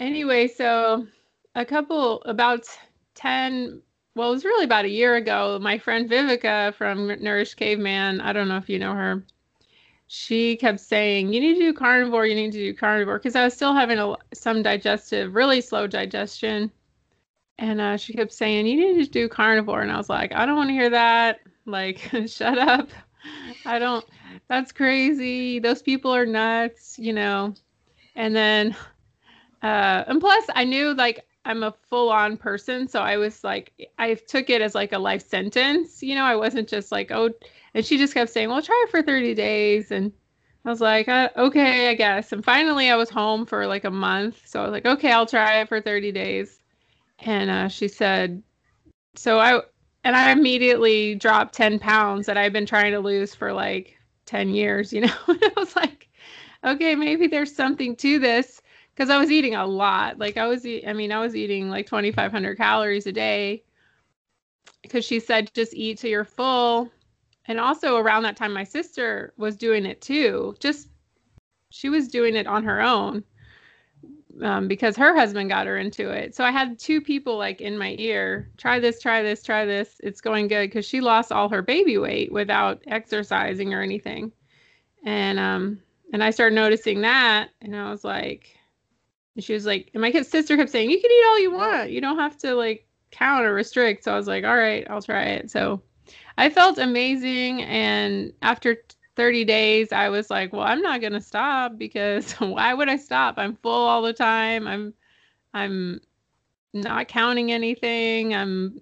Anyway, 0.00 0.48
so 0.48 1.06
a 1.54 1.64
couple 1.66 2.22
about 2.22 2.66
10 3.14 3.82
well, 4.14 4.30
it 4.30 4.32
was 4.32 4.46
really 4.46 4.64
about 4.64 4.86
a 4.86 4.88
year 4.88 5.16
ago. 5.16 5.58
My 5.60 5.76
friend 5.76 6.08
Vivica 6.08 6.72
from 6.72 7.22
Nourished 7.22 7.58
Caveman, 7.58 8.22
I 8.22 8.32
don't 8.32 8.48
know 8.48 8.56
if 8.56 8.70
you 8.70 8.78
know 8.78 8.94
her 8.94 9.22
she 10.08 10.56
kept 10.56 10.80
saying, 10.80 11.32
"You 11.32 11.40
need 11.40 11.54
to 11.54 11.60
do 11.60 11.72
carnivore. 11.74 12.26
You 12.26 12.34
need 12.34 12.52
to 12.52 12.58
do 12.58 12.74
carnivore," 12.74 13.18
because 13.18 13.36
I 13.36 13.44
was 13.44 13.54
still 13.54 13.74
having 13.74 13.98
a, 13.98 14.16
some 14.32 14.62
digestive, 14.62 15.34
really 15.34 15.60
slow 15.60 15.86
digestion. 15.86 16.72
And 17.58 17.80
uh, 17.80 17.96
she 17.98 18.14
kept 18.14 18.32
saying, 18.32 18.66
"You 18.66 18.76
need 18.76 19.04
to 19.04 19.10
do 19.10 19.28
carnivore," 19.28 19.82
and 19.82 19.92
I 19.92 19.98
was 19.98 20.08
like, 20.08 20.34
"I 20.34 20.46
don't 20.46 20.56
want 20.56 20.70
to 20.70 20.74
hear 20.74 20.90
that. 20.90 21.40
Like, 21.66 22.10
shut 22.26 22.58
up. 22.58 22.88
I 23.66 23.78
don't. 23.78 24.04
That's 24.48 24.72
crazy. 24.72 25.58
Those 25.58 25.82
people 25.82 26.14
are 26.14 26.26
nuts. 26.26 26.98
You 26.98 27.12
know." 27.12 27.54
And 28.16 28.34
then, 28.34 28.74
uh, 29.62 30.04
and 30.08 30.20
plus, 30.20 30.44
I 30.54 30.64
knew 30.64 30.94
like 30.94 31.26
I'm 31.44 31.62
a 31.62 31.74
full 31.88 32.10
on 32.10 32.36
person. 32.38 32.88
So 32.88 33.00
I 33.00 33.18
was 33.18 33.44
like, 33.44 33.72
I 33.98 34.14
took 34.14 34.50
it 34.50 34.62
as 34.62 34.74
like 34.74 34.92
a 34.92 34.98
life 34.98 35.26
sentence. 35.26 36.02
You 36.02 36.14
know, 36.14 36.24
I 36.24 36.36
wasn't 36.36 36.68
just 36.68 36.92
like, 36.92 37.10
oh, 37.10 37.30
and 37.78 37.86
she 37.86 37.96
just 37.96 38.12
kept 38.12 38.32
saying, 38.32 38.48
well, 38.48 38.60
try 38.60 38.84
it 38.88 38.90
for 38.90 39.02
30 39.02 39.34
days. 39.34 39.92
And 39.92 40.12
I 40.64 40.68
was 40.68 40.80
like, 40.80 41.06
uh, 41.06 41.28
okay, 41.36 41.88
I 41.88 41.94
guess. 41.94 42.32
And 42.32 42.44
finally, 42.44 42.90
I 42.90 42.96
was 42.96 43.08
home 43.08 43.46
for 43.46 43.68
like 43.68 43.84
a 43.84 43.90
month. 43.90 44.42
So 44.48 44.58
I 44.58 44.64
was 44.64 44.72
like, 44.72 44.84
okay, 44.84 45.12
I'll 45.12 45.26
try 45.26 45.60
it 45.60 45.68
for 45.68 45.80
30 45.80 46.10
days. 46.10 46.58
And 47.20 47.48
uh, 47.48 47.68
she 47.68 47.86
said, 47.86 48.42
so 49.14 49.38
I, 49.38 49.60
and 50.02 50.16
I 50.16 50.32
immediately 50.32 51.14
dropped 51.14 51.54
10 51.54 51.78
pounds 51.78 52.26
that 52.26 52.36
I've 52.36 52.52
been 52.52 52.66
trying 52.66 52.90
to 52.90 52.98
lose 52.98 53.32
for 53.32 53.52
like 53.52 53.96
10 54.26 54.48
years, 54.48 54.92
you 54.92 55.00
know? 55.02 55.14
and 55.28 55.40
I 55.44 55.52
was 55.56 55.76
like, 55.76 56.08
okay, 56.64 56.96
maybe 56.96 57.28
there's 57.28 57.54
something 57.54 57.94
to 57.94 58.18
this 58.18 58.60
because 58.92 59.08
I 59.08 59.18
was 59.18 59.30
eating 59.30 59.54
a 59.54 59.64
lot. 59.64 60.18
Like 60.18 60.36
I 60.36 60.48
was, 60.48 60.66
e- 60.66 60.84
I 60.84 60.94
mean, 60.94 61.12
I 61.12 61.20
was 61.20 61.36
eating 61.36 61.70
like 61.70 61.86
2,500 61.86 62.56
calories 62.56 63.06
a 63.06 63.12
day 63.12 63.62
because 64.82 65.04
she 65.04 65.20
said 65.20 65.54
just 65.54 65.74
eat 65.74 65.98
till 65.98 66.10
you're 66.10 66.24
full 66.24 66.90
and 67.48 67.58
also 67.58 67.96
around 67.96 68.22
that 68.22 68.36
time 68.36 68.52
my 68.52 68.64
sister 68.64 69.32
was 69.36 69.56
doing 69.56 69.84
it 69.84 70.00
too 70.00 70.54
just 70.60 70.88
she 71.70 71.88
was 71.88 72.08
doing 72.08 72.34
it 72.34 72.46
on 72.46 72.64
her 72.64 72.80
own 72.80 73.24
um, 74.42 74.68
because 74.68 74.96
her 74.96 75.14
husband 75.16 75.50
got 75.50 75.66
her 75.66 75.78
into 75.78 76.10
it. 76.10 76.34
So 76.34 76.44
i 76.44 76.50
had 76.50 76.78
two 76.78 77.00
people 77.00 77.36
like 77.36 77.60
in 77.60 77.76
my 77.76 77.96
ear 77.98 78.50
try 78.56 78.78
this 78.78 79.00
try 79.00 79.22
this 79.22 79.42
try 79.42 79.64
this 79.64 79.96
it's 80.02 80.20
going 80.20 80.48
good 80.48 80.68
because 80.68 80.86
she 80.86 81.00
lost 81.00 81.32
all 81.32 81.48
her 81.48 81.62
baby 81.62 81.98
weight 81.98 82.32
without 82.32 82.82
exercising 82.86 83.74
or 83.74 83.82
anything. 83.82 84.32
And 85.04 85.38
um 85.38 85.80
and 86.12 86.22
i 86.22 86.30
started 86.30 86.54
noticing 86.54 87.02
that 87.02 87.50
and 87.60 87.76
i 87.76 87.90
was 87.90 88.04
like 88.04 88.56
and 89.34 89.44
she 89.44 89.52
was 89.52 89.66
like 89.66 89.90
and 89.94 90.00
my 90.00 90.10
sister 90.10 90.56
kept 90.56 90.70
saying 90.70 90.90
you 90.90 91.00
can 91.00 91.10
eat 91.10 91.24
all 91.26 91.40
you 91.40 91.50
want. 91.50 91.90
You 91.90 92.00
don't 92.00 92.18
have 92.18 92.38
to 92.38 92.54
like 92.54 92.86
count 93.10 93.44
or 93.44 93.54
restrict. 93.54 94.04
So 94.04 94.12
i 94.12 94.16
was 94.16 94.28
like 94.28 94.44
all 94.44 94.56
right 94.56 94.86
i'll 94.88 95.02
try 95.02 95.24
it. 95.24 95.50
So 95.50 95.82
I 96.38 96.50
felt 96.50 96.78
amazing. 96.78 97.64
And 97.64 98.32
after 98.42 98.76
30 99.16 99.44
days, 99.44 99.92
I 99.92 100.08
was 100.08 100.30
like, 100.30 100.52
well, 100.52 100.62
I'm 100.62 100.80
not 100.80 101.00
going 101.00 101.12
to 101.12 101.20
stop 101.20 101.76
because 101.76 102.32
why 102.38 102.72
would 102.72 102.88
I 102.88 102.96
stop? 102.96 103.34
I'm 103.38 103.56
full 103.56 103.72
all 103.72 104.02
the 104.02 104.12
time. 104.12 104.68
I'm, 104.68 104.94
I'm 105.52 106.00
not 106.72 107.08
counting 107.08 107.50
anything. 107.50 108.34
I'm 108.34 108.80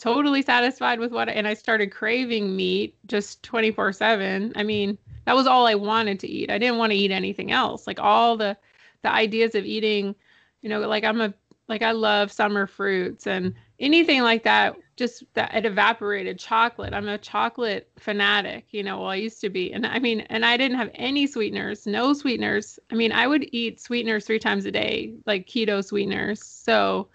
totally 0.00 0.40
satisfied 0.40 0.98
with 0.98 1.12
what, 1.12 1.28
I, 1.28 1.32
and 1.32 1.46
I 1.46 1.52
started 1.52 1.92
craving 1.92 2.56
meat 2.56 2.96
just 3.06 3.42
24 3.42 3.92
seven. 3.92 4.52
I 4.56 4.62
mean, 4.62 4.96
that 5.26 5.36
was 5.36 5.46
all 5.46 5.66
I 5.66 5.74
wanted 5.74 6.18
to 6.20 6.28
eat. 6.28 6.50
I 6.50 6.56
didn't 6.56 6.78
want 6.78 6.92
to 6.92 6.98
eat 6.98 7.10
anything 7.10 7.52
else. 7.52 7.86
Like 7.86 8.00
all 8.00 8.38
the, 8.38 8.56
the 9.02 9.12
ideas 9.12 9.54
of 9.54 9.66
eating, 9.66 10.14
you 10.62 10.70
know, 10.70 10.80
like 10.80 11.04
I'm 11.04 11.20
a, 11.20 11.34
like 11.68 11.82
I 11.82 11.92
love 11.92 12.32
summer 12.32 12.66
fruits 12.66 13.26
and 13.26 13.54
anything 13.78 14.22
like 14.22 14.44
that 14.44 14.76
just 14.96 15.24
that 15.34 15.54
it 15.54 15.66
evaporated 15.66 16.38
chocolate. 16.38 16.94
I'm 16.94 17.08
a 17.08 17.18
chocolate 17.18 17.90
fanatic 17.98 18.66
you 18.70 18.82
know 18.82 19.00
well 19.00 19.10
i 19.10 19.16
used 19.16 19.40
to 19.40 19.50
be. 19.50 19.72
And 19.72 19.86
i 19.86 19.98
mean 19.98 20.20
and 20.22 20.44
i 20.44 20.56
didn't 20.56 20.78
have 20.78 20.90
any 20.94 21.26
sweeteners 21.26 21.86
no 21.86 22.12
sweeteners. 22.12 22.78
I 22.90 22.94
mean 22.94 23.12
i 23.12 23.26
would 23.26 23.48
eat 23.52 23.80
sweeteners 23.80 24.24
three 24.26 24.38
times 24.38 24.64
a 24.66 24.70
day 24.70 25.14
like 25.26 25.46
keto 25.46 25.84
sweeteners. 25.84 26.44
So 26.44 27.08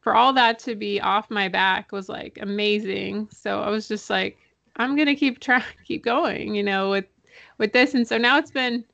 for 0.00 0.14
all 0.14 0.32
that 0.32 0.58
to 0.60 0.74
be 0.74 1.00
off 1.00 1.30
my 1.30 1.48
back 1.48 1.92
was 1.92 2.08
like 2.08 2.38
amazing. 2.40 3.28
So 3.30 3.60
i 3.60 3.68
was 3.68 3.86
just 3.86 4.10
like 4.10 4.38
i'm 4.76 4.96
gonna 4.96 5.16
keep 5.16 5.40
trying 5.40 5.62
keep 5.86 6.04
going 6.04 6.54
you 6.54 6.62
know 6.62 6.90
with 6.90 7.06
with 7.58 7.72
this. 7.72 7.94
And 7.94 8.06
so 8.06 8.18
now 8.18 8.38
it's 8.38 8.50
been 8.50 8.84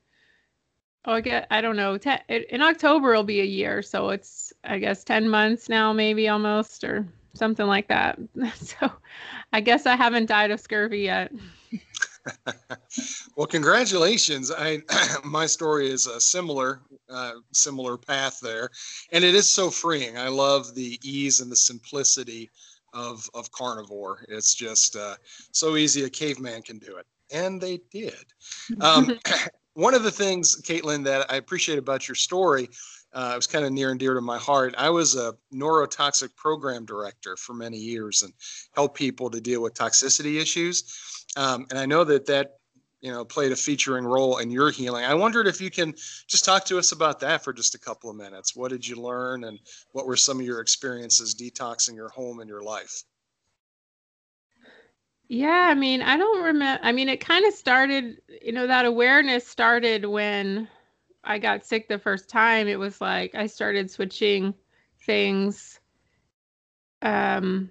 oh 1.05 1.13
i 1.13 1.21
get 1.21 1.47
i 1.49 1.61
don't 1.61 1.77
know 1.77 1.97
ten, 1.97 2.19
in 2.29 2.61
october 2.61 3.13
it'll 3.13 3.23
be 3.23 3.41
a 3.41 3.45
year. 3.45 3.81
So 3.81 4.09
it's 4.09 4.53
i 4.63 4.77
guess 4.77 5.03
10 5.03 5.27
months 5.27 5.69
now 5.69 5.91
maybe 5.91 6.29
almost 6.29 6.83
or 6.83 7.07
something 7.37 7.67
like 7.67 7.87
that. 7.87 8.19
So 8.55 8.91
I 9.53 9.61
guess 9.61 9.85
I 9.85 9.95
haven't 9.95 10.27
died 10.27 10.51
of 10.51 10.59
scurvy 10.59 10.99
yet. 10.99 11.31
well, 13.35 13.47
congratulations. 13.47 14.51
I 14.51 14.81
my 15.23 15.45
story 15.45 15.89
is 15.89 16.07
a 16.07 16.19
similar 16.19 16.81
uh, 17.09 17.33
similar 17.53 17.97
path 17.97 18.39
there, 18.41 18.69
and 19.11 19.23
it 19.23 19.35
is 19.35 19.49
so 19.49 19.69
freeing. 19.69 20.17
I 20.17 20.27
love 20.27 20.75
the 20.75 20.99
ease 21.03 21.39
and 21.39 21.51
the 21.51 21.55
simplicity 21.55 22.49
of 22.93 23.29
of 23.33 23.51
carnivore. 23.51 24.25
It's 24.27 24.53
just 24.53 24.95
uh, 24.95 25.15
so 25.51 25.75
easy. 25.77 26.03
A 26.03 26.09
caveman 26.09 26.61
can 26.61 26.79
do 26.79 26.97
it, 26.97 27.05
and 27.31 27.61
they 27.61 27.79
did. 27.91 28.25
Um, 28.81 29.17
one 29.73 29.93
of 29.93 30.03
the 30.03 30.11
things, 30.11 30.61
Caitlin, 30.61 31.03
that 31.05 31.31
I 31.31 31.35
appreciate 31.35 31.77
about 31.77 32.07
your 32.07 32.15
story 32.15 32.69
uh, 33.17 33.31
it 33.33 33.35
was 33.35 33.47
kind 33.47 33.65
of 33.65 33.71
near 33.71 33.89
and 33.89 33.99
dear 33.99 34.13
to 34.13 34.21
my 34.21 34.37
heart. 34.37 34.75
I 34.77 34.91
was 34.91 35.15
a 35.15 35.33
neurotoxic 35.51 36.35
program 36.35 36.85
director 36.85 37.35
for 37.35 37.53
many 37.55 37.77
years 37.77 38.21
and 38.21 38.31
helped 38.75 38.95
people 38.95 39.31
to 39.31 39.41
deal 39.41 39.63
with 39.63 39.73
toxicity 39.73 40.39
issues. 40.39 41.25
Um, 41.35 41.65
and 41.71 41.79
I 41.79 41.87
know 41.87 42.03
that 42.03 42.27
that 42.27 42.59
you 43.01 43.11
know 43.11 43.25
played 43.25 43.51
a 43.51 43.55
featuring 43.55 44.05
role 44.05 44.37
in 44.37 44.51
your 44.51 44.69
healing. 44.69 45.03
I 45.03 45.15
wondered 45.15 45.47
if 45.47 45.59
you 45.59 45.71
can 45.71 45.95
just 46.27 46.45
talk 46.45 46.63
to 46.65 46.77
us 46.77 46.91
about 46.91 47.19
that 47.21 47.43
for 47.43 47.53
just 47.53 47.73
a 47.73 47.79
couple 47.79 48.11
of 48.11 48.15
minutes. 48.15 48.55
What 48.55 48.69
did 48.69 48.87
you 48.87 48.97
learn, 48.97 49.45
and 49.45 49.59
what 49.93 50.05
were 50.05 50.15
some 50.15 50.39
of 50.39 50.45
your 50.45 50.61
experiences 50.61 51.33
detoxing 51.33 51.95
your 51.95 52.09
home 52.09 52.39
and 52.39 52.47
your 52.47 52.61
life? 52.61 53.01
Yeah, 55.27 55.67
I 55.71 55.73
mean, 55.73 56.03
I 56.03 56.17
don't 56.17 56.43
remember. 56.43 56.85
I 56.85 56.91
mean, 56.91 57.09
it 57.09 57.19
kind 57.19 57.45
of 57.45 57.53
started, 57.55 58.21
you 58.43 58.51
know, 58.51 58.67
that 58.67 58.85
awareness 58.85 59.47
started 59.47 60.05
when 60.05 60.67
I 61.23 61.39
got 61.39 61.65
sick 61.65 61.87
the 61.87 61.99
first 61.99 62.29
time, 62.29 62.67
it 62.67 62.79
was 62.79 63.01
like 63.01 63.35
I 63.35 63.47
started 63.47 63.91
switching 63.91 64.53
things 65.05 65.79
um 67.01 67.69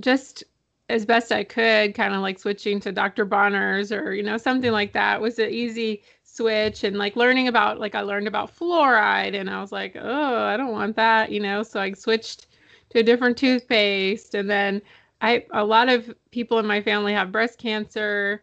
just 0.00 0.44
as 0.90 1.06
best 1.06 1.30
I 1.32 1.44
could, 1.44 1.94
kind 1.94 2.14
of 2.14 2.20
like 2.20 2.38
switching 2.38 2.80
to 2.80 2.92
Dr. 2.92 3.24
Bronner's 3.24 3.92
or, 3.92 4.12
you 4.12 4.22
know, 4.24 4.36
something 4.36 4.72
like 4.72 4.92
that 4.92 5.20
was 5.20 5.38
an 5.38 5.50
easy 5.50 6.02
switch 6.24 6.84
and 6.84 6.98
like 6.98 7.16
learning 7.16 7.48
about 7.48 7.78
like 7.78 7.94
I 7.94 8.00
learned 8.00 8.26
about 8.28 8.54
fluoride 8.56 9.34
and 9.38 9.48
I 9.48 9.60
was 9.60 9.72
like, 9.72 9.96
oh, 9.98 10.44
I 10.44 10.56
don't 10.56 10.72
want 10.72 10.96
that, 10.96 11.30
you 11.30 11.40
know. 11.40 11.62
So 11.62 11.80
I 11.80 11.92
switched 11.92 12.48
to 12.90 12.98
a 13.00 13.02
different 13.04 13.38
toothpaste 13.38 14.34
and 14.34 14.50
then 14.50 14.82
I 15.20 15.46
a 15.52 15.64
lot 15.64 15.88
of 15.88 16.12
people 16.32 16.58
in 16.58 16.66
my 16.66 16.80
family 16.82 17.12
have 17.12 17.32
breast 17.32 17.58
cancer. 17.58 18.42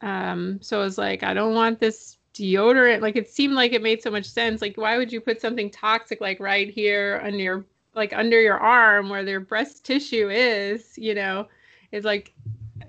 Um, 0.00 0.60
so 0.62 0.80
I 0.80 0.84
was 0.84 0.98
like, 0.98 1.22
I 1.22 1.32
don't 1.34 1.54
want 1.54 1.78
this 1.80 2.18
deodorant. 2.34 3.00
Like 3.00 3.16
it 3.16 3.30
seemed 3.30 3.54
like 3.54 3.72
it 3.72 3.82
made 3.82 4.02
so 4.02 4.10
much 4.10 4.26
sense. 4.26 4.60
Like 4.60 4.76
why 4.76 4.98
would 4.98 5.12
you 5.12 5.20
put 5.20 5.40
something 5.40 5.70
toxic 5.70 6.20
like 6.20 6.40
right 6.40 6.68
here 6.68 7.20
under 7.24 7.38
your 7.38 7.64
like 7.94 8.12
under 8.12 8.40
your 8.40 8.58
arm 8.58 9.08
where 9.08 9.24
their 9.24 9.40
breast 9.40 9.84
tissue 9.84 10.28
is, 10.28 10.98
you 10.98 11.14
know? 11.14 11.46
It's 11.92 12.04
like 12.04 12.34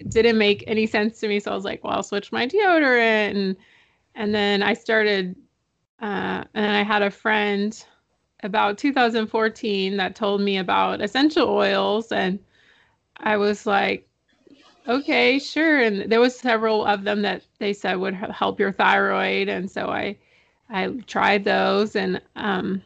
didn't 0.09 0.37
make 0.37 0.63
any 0.67 0.87
sense 0.87 1.19
to 1.19 1.27
me. 1.27 1.39
So 1.39 1.51
I 1.51 1.55
was 1.55 1.63
like, 1.63 1.83
well, 1.83 1.93
I'll 1.93 2.03
switch 2.03 2.31
my 2.31 2.47
deodorant 2.47 3.35
and 3.35 3.55
and 4.15 4.33
then 4.33 4.63
I 4.63 4.73
started 4.73 5.35
uh, 6.01 6.43
and 6.53 6.77
I 6.77 6.83
had 6.83 7.01
a 7.01 7.11
friend 7.11 7.85
about 8.43 8.77
2014 8.77 9.97
that 9.97 10.15
told 10.15 10.41
me 10.41 10.57
about 10.57 11.01
essential 11.01 11.49
oils 11.49 12.11
and 12.11 12.39
I 13.17 13.37
was 13.37 13.65
like, 13.65 14.07
okay, 14.87 15.39
sure. 15.39 15.79
And 15.81 16.11
there 16.11 16.19
was 16.19 16.37
several 16.37 16.85
of 16.85 17.03
them 17.03 17.21
that 17.23 17.43
they 17.59 17.73
said 17.73 17.95
would 17.97 18.13
help 18.13 18.59
your 18.59 18.71
thyroid. 18.71 19.49
And 19.49 19.69
so 19.69 19.89
I, 19.89 20.17
I 20.69 20.87
tried 21.07 21.43
those 21.43 21.95
and, 21.95 22.21
um, 22.35 22.81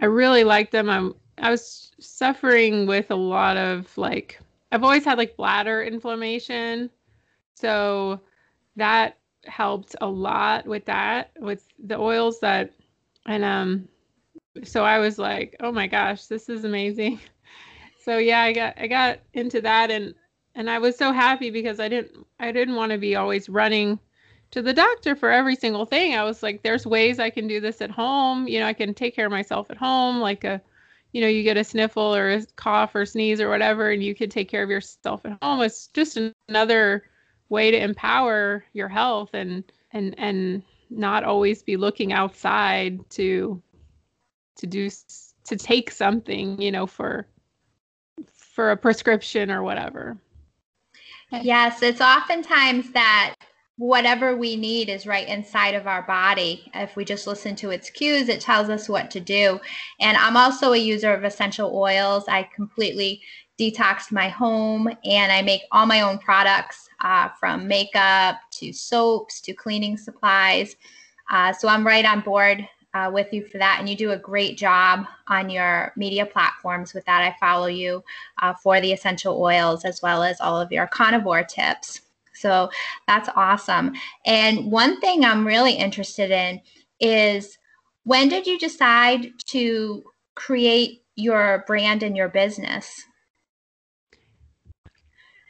I 0.00 0.06
really 0.06 0.44
liked 0.44 0.72
them. 0.72 0.90
I'm, 0.90 1.14
I 1.38 1.50
was 1.50 1.92
suffering 2.00 2.86
with 2.86 3.10
a 3.10 3.16
lot 3.16 3.56
of 3.56 3.96
like, 3.96 4.40
I've 4.72 4.84
always 4.84 5.04
had 5.04 5.18
like 5.18 5.36
bladder 5.36 5.82
inflammation. 5.82 6.90
So 7.54 8.20
that 8.76 9.18
helped 9.44 9.96
a 10.00 10.06
lot 10.08 10.66
with 10.66 10.84
that, 10.86 11.32
with 11.38 11.66
the 11.78 11.98
oils 11.98 12.40
that, 12.40 12.72
and, 13.26 13.44
um, 13.44 13.88
so 14.64 14.84
I 14.84 14.98
was 14.98 15.18
like, 15.18 15.56
oh 15.60 15.72
my 15.72 15.86
gosh, 15.86 16.26
this 16.26 16.48
is 16.48 16.64
amazing. 16.64 17.20
So 18.04 18.18
yeah, 18.18 18.40
I 18.40 18.52
got 18.52 18.74
I 18.78 18.88
got 18.88 19.20
into 19.32 19.60
that 19.60 19.92
and 19.92 20.12
and 20.54 20.70
I 20.70 20.78
was 20.78 20.96
so 20.96 21.12
happy 21.12 21.50
because 21.50 21.80
I 21.80 21.88
didn't 21.88 22.26
I 22.38 22.52
didn't 22.52 22.76
want 22.76 22.92
to 22.92 22.98
be 22.98 23.16
always 23.16 23.48
running 23.48 23.98
to 24.50 24.62
the 24.62 24.72
doctor 24.72 25.16
for 25.16 25.30
every 25.30 25.56
single 25.56 25.86
thing. 25.86 26.14
I 26.14 26.24
was 26.24 26.42
like 26.42 26.62
there's 26.62 26.86
ways 26.86 27.18
I 27.18 27.30
can 27.30 27.46
do 27.46 27.60
this 27.60 27.80
at 27.80 27.90
home. 27.90 28.46
You 28.46 28.60
know, 28.60 28.66
I 28.66 28.72
can 28.72 28.94
take 28.94 29.14
care 29.14 29.26
of 29.26 29.32
myself 29.32 29.70
at 29.70 29.76
home 29.76 30.20
like 30.20 30.44
a 30.44 30.60
you 31.12 31.20
know, 31.20 31.28
you 31.28 31.42
get 31.42 31.58
a 31.58 31.64
sniffle 31.64 32.14
or 32.14 32.30
a 32.30 32.46
cough 32.56 32.94
or 32.94 33.04
sneeze 33.04 33.40
or 33.40 33.50
whatever 33.50 33.90
and 33.90 34.02
you 34.02 34.14
can 34.14 34.30
take 34.30 34.48
care 34.48 34.62
of 34.62 34.70
yourself 34.70 35.24
at 35.26 35.36
home. 35.42 35.60
It's 35.60 35.88
just 35.88 36.18
another 36.48 37.04
way 37.48 37.70
to 37.70 37.82
empower 37.82 38.64
your 38.72 38.88
health 38.88 39.30
and 39.34 39.64
and 39.92 40.14
and 40.18 40.62
not 40.90 41.24
always 41.24 41.62
be 41.62 41.76
looking 41.76 42.12
outside 42.12 42.98
to 43.10 43.62
to 44.56 44.66
do 44.66 44.90
to 45.44 45.56
take 45.56 45.90
something 45.90 46.60
you 46.60 46.70
know 46.70 46.86
for 46.86 47.26
for 48.34 48.70
a 48.70 48.76
prescription 48.76 49.50
or 49.50 49.62
whatever 49.62 50.16
yes. 51.40 51.82
It's 51.82 52.00
oftentimes 52.00 52.92
that 52.92 53.34
whatever 53.78 54.36
we 54.36 54.54
need 54.54 54.88
is 54.88 55.06
right 55.06 55.26
inside 55.26 55.74
of 55.74 55.86
our 55.86 56.02
body. 56.02 56.70
If 56.74 56.94
we 56.94 57.04
just 57.04 57.26
listen 57.26 57.56
to 57.56 57.70
its 57.70 57.90
cues 57.90 58.28
it 58.28 58.40
tells 58.40 58.68
us 58.68 58.88
what 58.88 59.10
to 59.12 59.20
do. 59.20 59.58
And 60.00 60.16
i'm 60.16 60.36
also 60.36 60.72
a 60.72 60.76
user 60.76 61.12
of 61.12 61.24
essential 61.24 61.74
oils. 61.74 62.24
I 62.28 62.48
completely 62.54 63.22
detoxed 63.58 64.12
my 64.12 64.28
home 64.28 64.88
and 65.04 65.32
i 65.32 65.42
make 65.42 65.62
all 65.72 65.86
my 65.86 66.02
own 66.02 66.18
products 66.18 66.88
uh, 67.02 67.28
from 67.40 67.66
makeup 67.66 68.36
to 68.52 68.72
soaps 68.72 69.40
to 69.42 69.52
cleaning 69.52 69.96
supplies. 69.96 70.76
Uh, 71.30 71.52
so 71.52 71.66
i'm 71.66 71.86
right 71.86 72.04
on 72.04 72.20
board 72.20 72.68
uh, 72.94 73.10
with 73.12 73.32
you 73.32 73.44
for 73.46 73.58
that. 73.58 73.76
And 73.78 73.88
you 73.88 73.96
do 73.96 74.12
a 74.12 74.18
great 74.18 74.58
job 74.58 75.06
on 75.28 75.48
your 75.48 75.92
media 75.96 76.26
platforms 76.26 76.92
with 76.94 77.04
that. 77.06 77.22
I 77.22 77.36
follow 77.40 77.66
you 77.66 78.04
uh, 78.40 78.54
for 78.54 78.80
the 78.80 78.92
essential 78.92 79.40
oils 79.40 79.84
as 79.84 80.02
well 80.02 80.22
as 80.22 80.40
all 80.40 80.60
of 80.60 80.72
your 80.72 80.86
carnivore 80.86 81.44
tips. 81.44 82.02
So 82.34 82.70
that's 83.06 83.28
awesome. 83.36 83.92
And 84.26 84.70
one 84.70 85.00
thing 85.00 85.24
I'm 85.24 85.46
really 85.46 85.74
interested 85.74 86.30
in 86.30 86.60
is 87.00 87.58
when 88.04 88.28
did 88.28 88.46
you 88.46 88.58
decide 88.58 89.30
to 89.46 90.02
create 90.34 91.02
your 91.14 91.64
brand 91.66 92.02
and 92.02 92.16
your 92.16 92.28
business? 92.28 93.04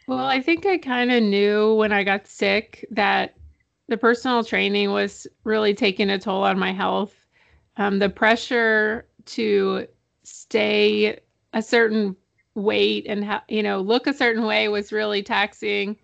Well, 0.06 0.26
I 0.26 0.40
think 0.40 0.66
I 0.66 0.78
kind 0.78 1.12
of 1.12 1.22
knew 1.22 1.74
when 1.76 1.92
I 1.92 2.02
got 2.02 2.26
sick 2.26 2.84
that 2.90 3.34
the 3.88 3.96
personal 3.96 4.44
training 4.44 4.90
was 4.90 5.26
really 5.44 5.74
taking 5.74 6.10
a 6.10 6.18
toll 6.18 6.42
on 6.42 6.58
my 6.58 6.72
health 6.72 7.21
um, 7.76 7.98
the 7.98 8.08
pressure 8.08 9.06
to 9.24 9.86
stay 10.24 11.18
a 11.52 11.62
certain 11.62 12.16
weight 12.54 13.06
and 13.08 13.24
ha- 13.24 13.44
you 13.48 13.62
know 13.62 13.80
look 13.80 14.06
a 14.06 14.12
certain 14.12 14.44
way 14.44 14.68
was 14.68 14.92
really 14.92 15.22
taxing. 15.22 15.96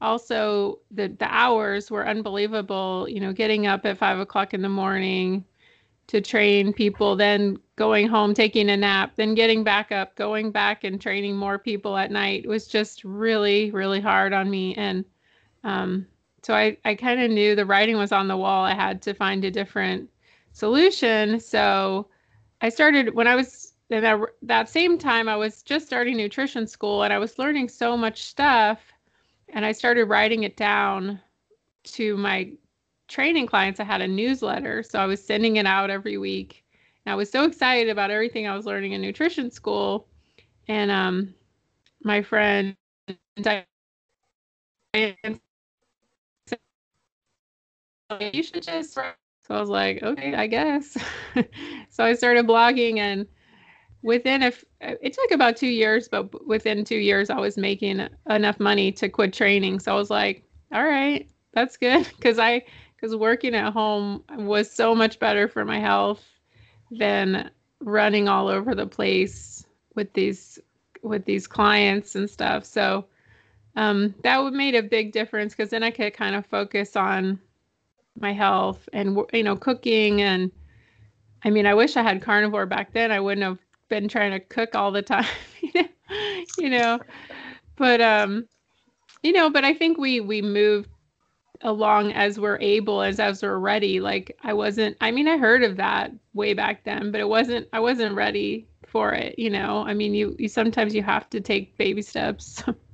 Also 0.00 0.78
the 0.90 1.08
the 1.08 1.26
hours 1.32 1.90
were 1.90 2.06
unbelievable 2.06 3.06
you 3.08 3.20
know 3.20 3.32
getting 3.32 3.66
up 3.66 3.84
at 3.86 3.98
five 3.98 4.18
o'clock 4.18 4.54
in 4.54 4.62
the 4.62 4.68
morning 4.68 5.44
to 6.06 6.20
train 6.20 6.72
people 6.72 7.16
then 7.16 7.56
going 7.74 8.06
home 8.06 8.32
taking 8.32 8.70
a 8.70 8.76
nap 8.76 9.12
then 9.16 9.34
getting 9.34 9.64
back 9.64 9.90
up 9.90 10.14
going 10.14 10.52
back 10.52 10.84
and 10.84 11.00
training 11.00 11.36
more 11.36 11.58
people 11.58 11.96
at 11.96 12.12
night 12.12 12.46
was 12.46 12.68
just 12.68 13.02
really 13.04 13.70
really 13.72 14.00
hard 14.00 14.32
on 14.32 14.48
me. 14.50 14.74
And 14.76 15.04
um, 15.64 16.06
so 16.42 16.54
i 16.54 16.76
i 16.84 16.94
kind 16.94 17.20
of 17.20 17.30
knew 17.30 17.56
the 17.56 17.66
writing 17.66 17.96
was 17.96 18.12
on 18.12 18.28
the 18.28 18.36
wall. 18.36 18.64
I 18.64 18.74
had 18.74 19.02
to 19.02 19.14
find 19.14 19.44
a 19.44 19.50
different 19.50 20.08
solution. 20.56 21.38
So 21.38 22.08
I 22.62 22.70
started 22.70 23.14
when 23.14 23.26
I 23.26 23.34
was 23.34 23.74
in 23.90 24.02
that, 24.02 24.18
that 24.42 24.68
same 24.70 24.96
time, 24.96 25.28
I 25.28 25.36
was 25.36 25.62
just 25.62 25.86
starting 25.86 26.16
nutrition 26.16 26.66
school 26.66 27.02
and 27.02 27.12
I 27.12 27.18
was 27.18 27.38
learning 27.38 27.68
so 27.68 27.96
much 27.96 28.24
stuff. 28.24 28.80
And 29.50 29.64
I 29.66 29.72
started 29.72 30.06
writing 30.06 30.44
it 30.44 30.56
down 30.56 31.20
to 31.84 32.16
my 32.16 32.52
training 33.06 33.46
clients. 33.46 33.80
I 33.80 33.84
had 33.84 34.00
a 34.00 34.08
newsletter. 34.08 34.82
So 34.82 34.98
I 34.98 35.04
was 35.04 35.24
sending 35.24 35.56
it 35.56 35.66
out 35.66 35.90
every 35.90 36.16
week. 36.16 36.64
And 37.04 37.12
I 37.12 37.16
was 37.16 37.30
so 37.30 37.44
excited 37.44 37.90
about 37.90 38.10
everything 38.10 38.48
I 38.48 38.56
was 38.56 38.64
learning 38.64 38.92
in 38.92 39.02
nutrition 39.02 39.50
school. 39.50 40.08
And 40.68 40.90
um, 40.90 41.34
my 42.02 42.22
friend, 42.22 42.74
you 48.32 48.42
should 48.42 48.62
just 48.62 48.98
so 49.46 49.54
I 49.54 49.60
was 49.60 49.68
like, 49.68 50.02
okay, 50.02 50.34
I 50.34 50.46
guess. 50.46 50.96
so 51.90 52.04
I 52.04 52.14
started 52.14 52.46
blogging, 52.46 52.98
and 52.98 53.26
within 54.02 54.42
a, 54.42 54.52
it 54.80 55.12
took 55.12 55.30
about 55.30 55.56
two 55.56 55.68
years, 55.68 56.08
but 56.08 56.46
within 56.46 56.84
two 56.84 56.96
years, 56.96 57.30
I 57.30 57.38
was 57.38 57.56
making 57.56 58.06
enough 58.28 58.58
money 58.58 58.90
to 58.92 59.08
quit 59.08 59.32
training. 59.32 59.78
So 59.78 59.92
I 59.92 59.96
was 59.96 60.10
like, 60.10 60.42
all 60.72 60.84
right, 60.84 61.28
that's 61.52 61.76
good, 61.76 62.08
because 62.16 62.38
I, 62.38 62.64
because 62.96 63.14
working 63.14 63.54
at 63.54 63.72
home 63.72 64.24
was 64.30 64.70
so 64.70 64.94
much 64.94 65.18
better 65.20 65.46
for 65.46 65.64
my 65.64 65.78
health 65.78 66.24
than 66.90 67.50
running 67.80 68.26
all 68.28 68.48
over 68.48 68.74
the 68.74 68.86
place 68.86 69.64
with 69.94 70.12
these 70.14 70.58
with 71.02 71.24
these 71.24 71.46
clients 71.46 72.16
and 72.16 72.28
stuff. 72.28 72.64
So 72.64 73.06
um, 73.76 74.14
that 74.22 74.42
would 74.42 74.54
made 74.54 74.74
a 74.74 74.82
big 74.82 75.12
difference 75.12 75.54
because 75.54 75.70
then 75.70 75.82
I 75.82 75.90
could 75.90 76.14
kind 76.14 76.34
of 76.34 76.46
focus 76.46 76.96
on 76.96 77.38
my 78.20 78.32
health 78.32 78.88
and 78.92 79.18
you 79.32 79.42
know 79.42 79.56
cooking 79.56 80.22
and 80.22 80.50
I 81.44 81.50
mean 81.50 81.66
I 81.66 81.74
wish 81.74 81.96
I 81.96 82.02
had 82.02 82.22
carnivore 82.22 82.66
back 82.66 82.92
then. 82.92 83.12
I 83.12 83.20
wouldn't 83.20 83.44
have 83.44 83.58
been 83.88 84.08
trying 84.08 84.32
to 84.32 84.40
cook 84.40 84.74
all 84.74 84.90
the 84.90 85.02
time 85.02 85.26
you 86.58 86.70
know. 86.70 86.98
But 87.76 88.00
um 88.00 88.46
you 89.22 89.32
know 89.32 89.50
but 89.50 89.64
I 89.64 89.74
think 89.74 89.98
we 89.98 90.20
we 90.20 90.42
moved 90.42 90.88
along 91.62 92.12
as 92.12 92.38
we're 92.38 92.58
able 92.60 93.02
as 93.02 93.18
as 93.20 93.42
we're 93.42 93.58
ready. 93.58 94.00
Like 94.00 94.36
I 94.42 94.52
wasn't 94.52 94.96
I 95.00 95.10
mean 95.10 95.28
I 95.28 95.38
heard 95.38 95.62
of 95.62 95.76
that 95.76 96.12
way 96.34 96.54
back 96.54 96.84
then 96.84 97.10
but 97.12 97.20
it 97.20 97.28
wasn't 97.28 97.68
I 97.72 97.80
wasn't 97.80 98.14
ready 98.14 98.66
for 98.86 99.12
it 99.12 99.38
you 99.38 99.50
know. 99.50 99.84
I 99.86 99.94
mean 99.94 100.14
you 100.14 100.36
you 100.38 100.48
sometimes 100.48 100.94
you 100.94 101.02
have 101.02 101.28
to 101.30 101.40
take 101.40 101.76
baby 101.76 102.02
steps 102.02 102.62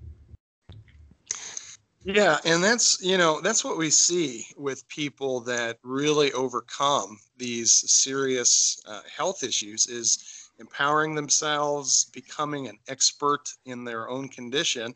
Yeah, 2.05 2.39
and 2.45 2.63
that's 2.65 3.01
you 3.01 3.17
know 3.17 3.41
that's 3.41 3.65
what 3.65 3.79
we 3.79 3.91
see 3.91 4.47
with 4.57 4.89
people 4.89 5.41
that 5.43 5.79
really 5.85 6.33
overcome 6.33 7.19
these 7.37 7.73
serious 7.91 8.81
uh, 8.87 9.03
health 9.17 9.45
issues 9.45 9.87
is 9.87 10.51
empowering 10.59 11.15
themselves, 11.15 12.07
becoming 12.13 12.67
an 12.69 12.79
expert 12.89 13.49
in 13.67 13.85
their 13.85 14.09
own 14.09 14.29
condition, 14.29 14.95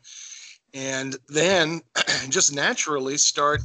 and 0.73 1.15
then 1.29 1.81
just 2.29 2.53
naturally 2.53 3.17
start 3.17 3.61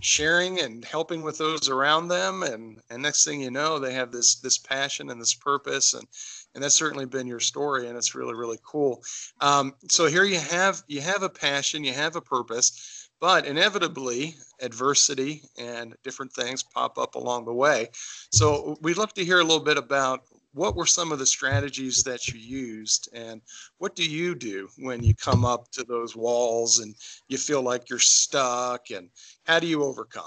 sharing 0.00 0.60
and 0.60 0.84
helping 0.84 1.22
with 1.22 1.38
those 1.38 1.68
around 1.68 2.08
them 2.08 2.42
and 2.44 2.80
and 2.90 3.02
next 3.02 3.24
thing 3.24 3.40
you 3.40 3.50
know 3.50 3.78
they 3.80 3.92
have 3.92 4.12
this 4.12 4.36
this 4.36 4.56
passion 4.58 5.10
and 5.10 5.20
this 5.20 5.34
purpose 5.34 5.94
and 5.94 6.06
and 6.54 6.62
that's 6.62 6.74
certainly 6.74 7.06
been 7.06 7.26
your 7.26 7.40
story 7.40 7.88
and 7.88 7.96
it's 7.96 8.14
really 8.14 8.34
really 8.34 8.58
cool. 8.64 9.02
Um, 9.40 9.74
so 9.88 10.06
here 10.06 10.24
you 10.24 10.38
have 10.38 10.82
you 10.86 11.00
have 11.00 11.22
a 11.22 11.28
passion 11.28 11.84
you 11.84 11.92
have 11.92 12.16
a 12.16 12.20
purpose 12.20 13.02
but 13.22 13.46
inevitably 13.46 14.34
adversity 14.60 15.42
and 15.56 15.94
different 16.02 16.32
things 16.32 16.64
pop 16.64 16.98
up 16.98 17.14
along 17.14 17.44
the 17.44 17.52
way. 17.52 17.88
So 18.32 18.76
we'd 18.82 18.96
love 18.96 19.14
to 19.14 19.24
hear 19.24 19.38
a 19.38 19.44
little 19.44 19.62
bit 19.62 19.78
about 19.78 20.22
what 20.54 20.74
were 20.74 20.86
some 20.86 21.12
of 21.12 21.20
the 21.20 21.26
strategies 21.26 22.02
that 22.02 22.26
you 22.26 22.40
used 22.40 23.08
and 23.14 23.40
what 23.78 23.94
do 23.94 24.04
you 24.04 24.34
do 24.34 24.68
when 24.78 25.04
you 25.04 25.14
come 25.14 25.44
up 25.44 25.70
to 25.70 25.84
those 25.84 26.16
walls 26.16 26.80
and 26.80 26.96
you 27.28 27.38
feel 27.38 27.62
like 27.62 27.88
you're 27.88 28.00
stuck 28.00 28.90
and 28.90 29.08
how 29.44 29.60
do 29.60 29.68
you 29.68 29.84
overcome? 29.84 30.26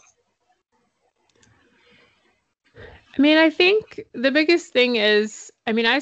I 3.17 3.21
mean 3.21 3.37
i 3.37 3.49
think 3.49 4.01
the 4.13 4.31
biggest 4.31 4.73
thing 4.73 4.97
is 4.97 5.49
i 5.67 5.71
mean 5.73 5.85
i 5.85 5.99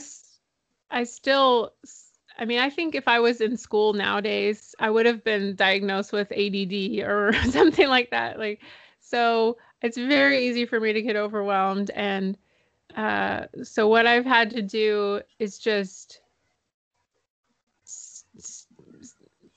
i 0.92 1.04
still 1.04 1.74
i 2.38 2.46
mean 2.46 2.60
i 2.60 2.70
think 2.70 2.96
if 2.96 3.08
i 3.08 3.20
was 3.20 3.42
in 3.42 3.58
school 3.58 3.94
nowadays 3.94 4.76
i 4.80 4.90
would 4.90 5.06
have 5.06 5.24
been 5.24 5.56
diagnosed 5.56 6.12
with 6.14 6.32
add 6.32 7.04
or 7.06 7.34
something 7.50 7.88
like 7.88 8.12
that 8.12 8.40
like 8.40 8.62
so 9.00 9.58
it's 9.82 9.98
very 9.98 10.46
easy 10.48 10.66
for 10.66 10.80
me 10.80 10.94
to 10.94 11.02
get 11.02 11.16
overwhelmed 11.16 11.90
and 11.92 12.38
uh, 12.96 13.46
so 13.64 13.88
what 13.88 14.06
I've 14.08 14.26
had 14.26 14.52
to 14.52 14.62
do 14.62 15.22
is 15.40 15.60
just 15.60 16.22
s- 17.86 18.68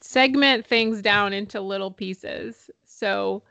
segment 0.00 0.66
things 0.66 1.02
down 1.02 1.32
into 1.32 1.60
little 1.60 1.90
pieces. 1.90 2.70
So 2.84 3.42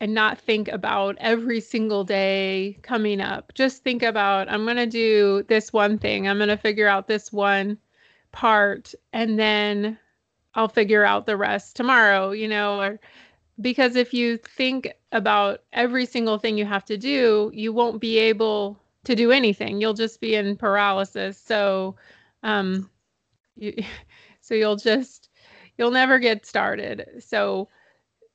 and 0.00 0.14
not 0.14 0.38
think 0.38 0.68
about 0.68 1.16
every 1.18 1.60
single 1.60 2.04
day 2.04 2.78
coming 2.82 3.20
up. 3.20 3.52
Just 3.54 3.82
think 3.82 4.02
about 4.02 4.48
I'm 4.48 4.64
going 4.64 4.76
to 4.76 4.86
do 4.86 5.44
this 5.48 5.72
one 5.72 5.98
thing. 5.98 6.28
I'm 6.28 6.38
going 6.38 6.48
to 6.48 6.56
figure 6.56 6.86
out 6.88 7.08
this 7.08 7.32
one 7.32 7.78
part 8.32 8.94
and 9.12 9.38
then 9.38 9.98
I'll 10.54 10.68
figure 10.68 11.04
out 11.04 11.26
the 11.26 11.36
rest 11.36 11.76
tomorrow, 11.76 12.30
you 12.30 12.48
know, 12.48 12.80
or 12.80 13.00
because 13.60 13.96
if 13.96 14.14
you 14.14 14.36
think 14.36 14.92
about 15.12 15.62
every 15.72 16.06
single 16.06 16.38
thing 16.38 16.56
you 16.56 16.64
have 16.64 16.84
to 16.86 16.96
do, 16.96 17.50
you 17.52 17.72
won't 17.72 18.00
be 18.00 18.18
able 18.18 18.78
to 19.04 19.16
do 19.16 19.32
anything. 19.32 19.80
You'll 19.80 19.94
just 19.94 20.20
be 20.20 20.34
in 20.34 20.56
paralysis. 20.56 21.38
So, 21.38 21.96
um, 22.42 22.88
you, 23.56 23.74
so 24.40 24.54
you'll 24.54 24.76
just 24.76 25.28
you'll 25.76 25.90
never 25.90 26.18
get 26.18 26.46
started. 26.46 27.22
So, 27.26 27.68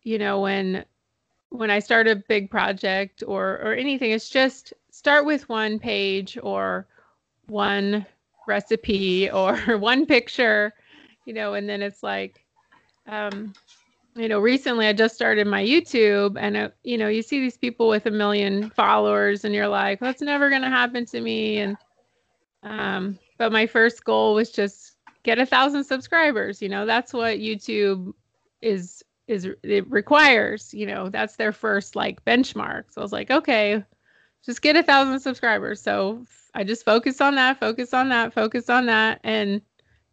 you 0.04 0.18
know, 0.18 0.42
when 0.42 0.86
when 1.54 1.70
I 1.70 1.78
start 1.80 2.08
a 2.08 2.16
big 2.16 2.50
project 2.50 3.24
or 3.28 3.60
or 3.64 3.74
anything, 3.74 4.12
it's 4.12 4.30
just 4.30 4.74
start 4.90 5.24
with 5.26 5.48
one 5.50 5.78
page 5.78 6.38
or 6.42 6.88
one 7.48 8.06
recipe 8.48 9.30
or 9.40 9.56
one 9.78 10.06
picture, 10.06 10.74
you 11.26 11.34
know, 11.34 11.54
and 11.54 11.70
then 11.70 11.82
it's 11.82 12.02
like, 12.02 12.44
um, 13.08 13.54
you 14.16 14.28
know, 14.28 14.40
recently 14.40 14.88
I 14.88 14.94
just 14.94 15.16
started 15.16 15.46
my 15.46 15.64
YouTube 15.64 16.38
and, 16.40 16.58
uh, 16.58 16.70
you 16.84 16.98
know, 16.98 17.08
you 17.08 17.22
see 17.22 17.40
these 17.40 17.58
people 17.58 17.88
with 17.88 18.08
a 18.08 18.12
million 18.12 18.72
followers 18.72 19.46
and 19.46 19.54
you're 19.54 19.68
like, 19.68 20.00
that's 20.00 20.22
never 20.22 20.50
going 20.50 20.62
to 20.64 20.70
happen 20.70 21.06
to 21.08 21.22
me. 21.22 21.60
And, 21.60 21.78
um, 22.64 23.20
but 23.38 23.52
my 23.52 23.68
first 23.68 24.04
goal 24.04 24.34
was 24.36 24.52
just 24.52 24.98
get 25.24 25.40
a 25.40 25.46
thousand 25.46 25.84
subscribers. 25.84 26.62
You 26.62 26.70
know, 26.70 26.86
that's 26.86 27.14
what 27.14 27.38
YouTube 27.38 28.14
is, 28.62 29.04
is 29.28 29.48
it 29.64 29.90
requires, 29.90 30.74
you 30.74 30.86
know, 30.86 31.10
that's 31.10 31.36
their 31.36 31.52
first 31.52 31.96
like 31.96 32.24
benchmark. 32.26 32.86
So 32.92 33.02
I 33.02 33.04
was 33.04 33.14
like, 33.14 33.32
okay, 33.32 33.84
just 34.46 34.62
get 34.62 34.76
a 34.76 34.84
thousand 34.84 35.20
subscribers. 35.22 35.82
So 35.82 36.26
I 36.54 36.64
just 36.64 36.86
focus 36.86 37.22
on 37.22 37.36
that, 37.36 37.60
focus 37.60 37.94
on 37.94 38.10
that, 38.10 38.34
focus 38.34 38.70
on 38.70 38.86
that. 38.88 39.22
And, 39.24 39.62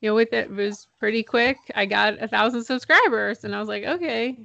you 0.01 0.11
know, 0.11 0.15
with 0.15 0.33
it, 0.33 0.51
it 0.51 0.51
was 0.51 0.87
pretty 0.99 1.23
quick. 1.23 1.59
I 1.75 1.87
got 1.87 2.23
a 2.23 2.29
thousand 2.29 2.65
subscribers 2.65 3.45
and 3.45 3.55
I 3.55 3.61
was 3.61 3.69
like, 3.69 3.85
okay. 3.85 4.39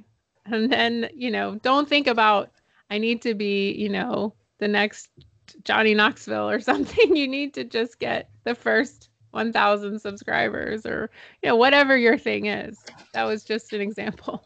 And 0.46 0.70
then, 0.72 1.08
you 1.14 1.30
know, 1.30 1.56
don't 1.56 1.88
think 1.88 2.06
about, 2.06 2.50
I 2.90 2.98
need 2.98 3.22
to 3.22 3.34
be, 3.34 3.72
you 3.72 3.88
know, 3.88 4.34
the 4.58 4.68
next 4.68 5.08
Johnny 5.64 5.94
Knoxville 5.94 6.50
or 6.50 6.60
something. 6.60 7.16
You 7.16 7.28
need 7.28 7.54
to 7.54 7.64
just 7.64 7.98
get 7.98 8.30
the 8.44 8.54
first 8.54 9.10
1000 9.30 10.00
subscribers 10.00 10.84
or, 10.84 11.10
you 11.42 11.48
know, 11.48 11.56
whatever 11.56 11.96
your 11.96 12.18
thing 12.18 12.46
is. 12.46 12.78
That 13.12 13.24
was 13.24 13.44
just 13.44 13.72
an 13.72 13.80
example. 13.80 14.44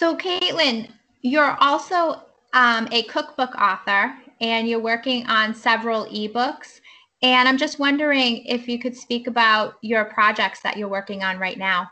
So, 0.00 0.16
Caitlin, 0.16 0.88
you're 1.20 1.58
also 1.60 2.22
um, 2.54 2.88
a 2.90 3.02
cookbook 3.02 3.54
author 3.56 4.16
and 4.40 4.66
you're 4.66 4.80
working 4.80 5.26
on 5.26 5.54
several 5.54 6.06
ebooks. 6.06 6.80
And 7.20 7.46
I'm 7.46 7.58
just 7.58 7.78
wondering 7.78 8.46
if 8.46 8.66
you 8.66 8.78
could 8.78 8.96
speak 8.96 9.26
about 9.26 9.74
your 9.82 10.06
projects 10.06 10.62
that 10.62 10.78
you're 10.78 10.88
working 10.88 11.22
on 11.22 11.38
right 11.38 11.58
now. 11.58 11.90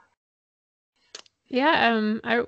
Yeah, 1.48 1.92
um, 1.92 2.22
I 2.24 2.44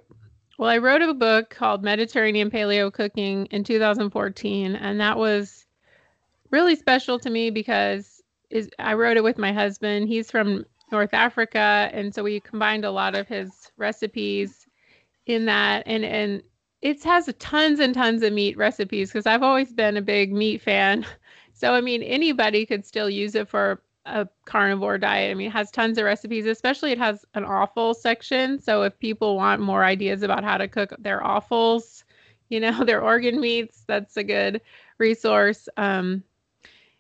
well, 0.59 0.71
I 0.71 0.79
wrote 0.79 1.03
a 1.03 1.13
book 1.13 1.51
called 1.51 1.85
Mediterranean 1.85 2.51
Paleo 2.51 2.91
Cooking 2.91 3.45
in 3.51 3.63
2014, 3.63 4.77
and 4.77 4.99
that 4.99 5.19
was 5.19 5.67
really 6.51 6.75
special 6.75 7.19
to 7.19 7.29
me 7.29 7.51
because 7.51 8.23
is 8.49 8.71
I 8.79 8.95
wrote 8.95 9.19
it 9.19 9.25
with 9.25 9.37
my 9.37 9.53
husband. 9.53 10.09
He's 10.09 10.31
from 10.31 10.65
North 10.91 11.13
Africa, 11.13 11.91
and 11.93 12.15
so 12.15 12.23
we 12.23 12.41
combined 12.41 12.87
a 12.87 12.91
lot 12.91 13.15
of 13.15 13.29
his 13.29 13.51
recipes 13.77 14.60
in 15.31 15.47
that, 15.47 15.83
and 15.87 16.05
and 16.05 16.43
it 16.83 17.03
has 17.05 17.33
tons 17.39 17.81
and 17.81 17.95
tons 17.95 18.23
of 18.23 18.33
meat 18.33 18.57
recipes 18.57 19.11
because 19.11 19.27
I've 19.27 19.43
always 19.43 19.73
been 19.73 19.97
a 19.97 20.03
big 20.03 20.33
meat 20.33 20.63
fan. 20.63 21.07
So 21.53 21.75
I 21.75 21.83
mean, 21.83 22.03
anybody 22.03 22.65
could 22.65 22.87
still 22.87 23.11
use 23.11 23.35
it 23.35 23.47
for 23.47 23.83
a 24.07 24.27
carnivore 24.47 24.97
diet. 24.97 25.31
I 25.31 25.35
mean, 25.35 25.49
it 25.49 25.53
has 25.53 25.71
tons 25.71 25.99
of 25.99 26.05
recipes, 26.05 26.47
especially 26.47 26.93
it 26.93 26.99
has 26.99 27.25
an 27.35 27.45
offal 27.45 27.93
section. 27.93 28.59
So 28.59 28.83
if 28.83 28.99
people 28.99 29.37
want 29.37 29.61
more 29.61 29.85
ideas 29.85 30.23
about 30.23 30.43
how 30.43 30.57
to 30.57 30.69
cook 30.69 30.95
their 30.99 31.23
offals, 31.23 32.05
you 32.49 32.61
know, 32.61 32.83
their 32.87 33.03
organ 33.03 33.41
meats, 33.41 33.85
that's 33.87 34.17
a 34.17 34.25
good 34.25 34.63
resource. 34.97 35.69
Um, 35.77 36.25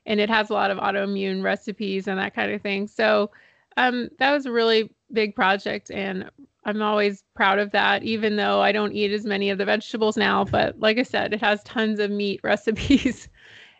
and 0.07 0.21
it 0.21 0.29
has 0.29 0.51
a 0.51 0.55
lot 0.55 0.71
of 0.71 0.79
autoimmune 0.79 1.43
recipes 1.43 2.07
and 2.07 2.19
that 2.19 2.35
kind 2.35 2.53
of 2.53 2.61
thing. 2.61 2.87
So 2.87 3.31
um, 3.77 4.11
that 4.19 4.33
was 4.33 4.47
a 4.47 4.53
really 4.53 4.91
big 5.13 5.35
project 5.35 5.91
and 5.91 6.31
I'm 6.65 6.83
always 6.83 7.25
proud 7.35 7.59
of 7.59 7.71
that, 7.73 8.03
even 8.03 8.37
though 8.37 8.61
I 8.61 8.73
don't 8.73 8.93
eat 8.93 9.13
as 9.13 9.25
many 9.25 9.51
of 9.51 9.59
the 9.59 9.65
vegetables 9.65 10.17
now. 10.17 10.45
But 10.45 10.79
like 10.79 10.99
I 10.99 11.03
said, 11.03 11.33
it 11.33 11.41
has 11.41 11.63
tons 11.65 12.01
of 12.01 12.11
meat 12.11 12.41
recipes. 12.45 13.29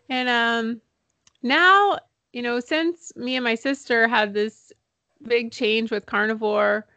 and 0.09 0.29
um, 0.29 0.81
now, 1.43 1.99
you 2.33 2.41
know, 2.41 2.59
since 2.59 3.15
me 3.15 3.35
and 3.35 3.43
my 3.43 3.55
sister 3.55 4.07
had 4.07 4.33
this 4.33 4.71
big 5.21 5.51
change 5.51 5.91
with 5.91 6.05
carnivore, 6.05 6.87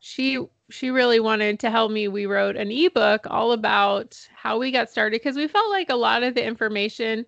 she 0.00 0.38
she 0.70 0.90
really 0.90 1.20
wanted 1.20 1.60
to 1.60 1.70
help 1.70 1.90
me. 1.90 2.08
We 2.08 2.26
wrote 2.26 2.56
an 2.56 2.70
ebook 2.70 3.26
all 3.30 3.52
about 3.52 4.18
how 4.34 4.58
we 4.58 4.70
got 4.70 4.90
started 4.90 5.20
because 5.20 5.36
we 5.36 5.48
felt 5.48 5.70
like 5.70 5.88
a 5.88 5.96
lot 5.96 6.22
of 6.22 6.34
the 6.34 6.44
information. 6.44 7.24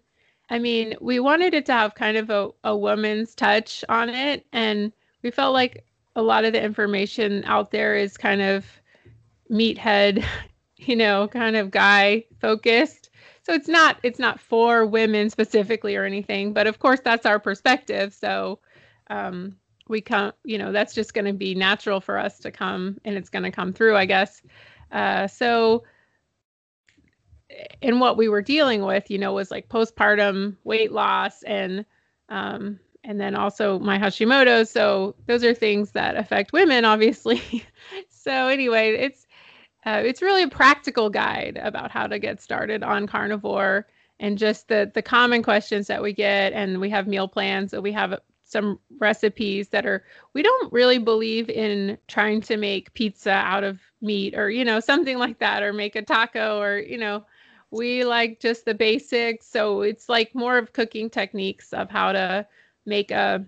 I 0.51 0.59
mean, 0.59 0.95
we 1.01 1.21
wanted 1.21 1.55
it 1.55 1.65
to 1.67 1.73
have 1.73 1.95
kind 1.95 2.17
of 2.17 2.29
a, 2.29 2.51
a 2.65 2.77
woman's 2.77 3.35
touch 3.35 3.85
on 3.89 4.11
it. 4.11 4.45
And 4.53 4.93
we 5.23 5.31
felt 5.31 5.55
like 5.55 5.85
a 6.17 6.23
lot 6.23 6.45
of 6.45 6.53
the 6.53 6.63
information 6.63 7.45
out 7.45 7.71
there 7.71 7.97
is 7.97 8.17
kind 8.17 8.43
of 8.43 8.67
meathead, 9.51 10.25
you 10.77 10.97
know, 10.97 11.29
kind 11.29 11.57
of 11.57 11.71
guy 11.71 12.25
focused. 12.41 13.11
So 13.43 13.55
it's 13.55 13.69
not 13.69 13.99
it's 14.03 14.19
not 14.19 14.39
for 14.39 14.87
women 14.87 15.31
specifically 15.31 15.97
or 15.97 16.05
anything, 16.05 16.53
but 16.53 16.67
of 16.67 16.79
course 16.79 17.01
that's 17.01 17.27
our 17.27 17.39
perspective. 17.39 18.15
So 18.15 18.59
um, 19.09 19.57
we 19.89 20.01
come, 20.01 20.33
you 20.45 20.59
know, 20.59 20.73
that's 20.73 20.95
just 20.95 21.15
going 21.15 21.25
to 21.25 21.33
be 21.33 21.55
natural 21.55 22.01
for 22.01 22.19
us 22.19 22.39
to 22.41 22.51
come, 22.51 22.99
and 23.05 23.17
it's 23.17 23.31
going 23.31 23.43
to 23.43 23.51
come 23.51 23.73
through, 23.73 23.97
I 23.97 24.07
guess. 24.07 24.43
Uh, 24.93 25.27
so 25.27 25.85
and 27.83 28.01
what 28.01 28.17
we 28.17 28.29
were 28.29 28.43
dealing 28.43 28.83
with, 28.83 29.11
you 29.11 29.19
know, 29.19 29.33
was 29.33 29.51
like 29.51 29.69
postpartum 29.69 30.57
weight 30.65 30.93
loss 30.93 31.43
and 31.43 31.85
um, 32.29 32.79
and 33.05 33.21
then 33.21 33.35
also 33.35 33.79
my 33.79 33.99
Hashimoto's. 33.99 34.71
So 34.71 35.15
those 35.27 35.45
are 35.45 35.55
things 35.55 35.93
that 35.93 36.17
affect 36.17 36.53
women, 36.53 36.85
obviously. 36.85 37.65
so 38.09 38.49
anyway, 38.49 38.95
it's 38.95 39.27
uh, 39.87 40.03
it's 40.05 40.21
really 40.23 40.43
a 40.43 40.49
practical 40.49 41.09
guide 41.09 41.59
about 41.63 41.91
how 41.91 42.07
to 42.07 42.19
get 42.19 42.43
started 42.43 42.83
on 42.83 43.07
carnivore 43.07 43.87
and 44.19 44.37
just 44.37 44.69
the 44.69 44.91
the 44.95 45.03
common 45.03 45.43
questions 45.43 45.87
that 45.87 46.03
we 46.03 46.13
get. 46.13 46.53
And 46.53 46.81
we 46.81 46.91
have 46.91 47.07
meal 47.07 47.29
plans. 47.29 47.71
So 47.71 47.81
we 47.81 47.93
have 47.93 48.21
some 48.51 48.81
recipes 48.99 49.69
that 49.69 49.87
are 49.87 50.05
we 50.35 50.43
don't 50.43 50.73
really 50.73 50.99
believe 50.99 51.49
in 51.49 51.97
trying 52.09 52.41
to 52.41 52.57
make 52.57 52.93
pizza 52.95 53.31
out 53.31 53.63
of 53.63 53.81
meat 54.01 54.37
or 54.37 54.51
you 54.51 54.65
know 54.65 54.81
something 54.81 55.19
like 55.19 55.39
that 55.39 55.63
or 55.63 55.73
make 55.73 55.95
a 55.95 56.03
taco 56.03 56.61
or 56.61 56.79
you 56.79 56.99
know 56.99 57.25
we 57.71 58.03
like 58.03 58.41
just 58.41 58.65
the 58.65 58.75
basics 58.75 59.47
so 59.47 59.83
it's 59.83 60.09
like 60.09 60.35
more 60.35 60.59
of 60.59 60.73
cooking 60.73 61.09
techniques 61.09 61.73
of 61.73 61.89
how 61.89 62.11
to 62.11 62.45
make 62.87 63.11
a 63.11 63.45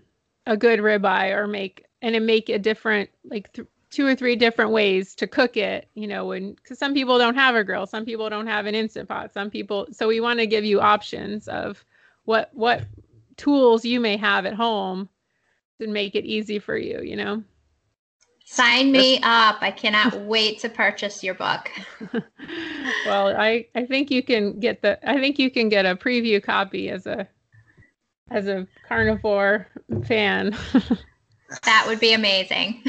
a 0.46 0.56
good 0.56 0.80
ribeye 0.80 1.34
or 1.36 1.46
make 1.46 1.86
and 2.00 2.26
make 2.26 2.48
a 2.48 2.58
different 2.58 3.10
like 3.24 3.52
th- 3.52 3.68
two 3.90 4.06
or 4.06 4.14
three 4.14 4.36
different 4.36 4.70
ways 4.70 5.14
to 5.14 5.26
cook 5.26 5.56
it 5.56 5.88
you 5.94 6.06
know 6.06 6.32
and 6.32 6.56
because 6.56 6.78
some 6.78 6.94
people 6.94 7.18
don't 7.18 7.34
have 7.34 7.54
a 7.54 7.62
grill 7.62 7.86
some 7.86 8.04
people 8.04 8.28
don't 8.28 8.46
have 8.46 8.66
an 8.66 8.74
instant 8.74 9.08
pot 9.08 9.32
some 9.32 9.50
people 9.50 9.86
so 9.92 10.08
we 10.08 10.20
want 10.20 10.38
to 10.38 10.46
give 10.46 10.64
you 10.64 10.80
options 10.80 11.46
of 11.48 11.84
what 12.24 12.50
what 12.54 12.84
tools 13.36 13.84
you 13.84 14.00
may 14.00 14.16
have 14.16 14.46
at 14.46 14.54
home 14.54 15.08
to 15.80 15.86
make 15.86 16.14
it 16.14 16.24
easy 16.24 16.58
for 16.58 16.76
you 16.76 17.00
you 17.02 17.16
know 17.16 17.42
Sign 18.44 18.92
me 18.92 19.18
up. 19.22 19.62
I 19.62 19.70
cannot 19.70 20.14
wait 20.26 20.58
to 20.58 20.68
purchase 20.68 21.24
your 21.24 21.32
book. 21.32 21.70
well, 23.06 23.34
I, 23.34 23.66
I 23.74 23.86
think 23.86 24.10
you 24.10 24.22
can 24.22 24.60
get 24.60 24.82
the 24.82 24.98
I 25.08 25.18
think 25.18 25.38
you 25.38 25.50
can 25.50 25.70
get 25.70 25.86
a 25.86 25.96
preview 25.96 26.42
copy 26.42 26.90
as 26.90 27.06
a 27.06 27.26
as 28.30 28.46
a 28.46 28.66
carnivore 28.88 29.66
fan. 30.06 30.56
that 31.64 31.84
would 31.86 32.00
be 32.00 32.14
amazing. 32.14 32.82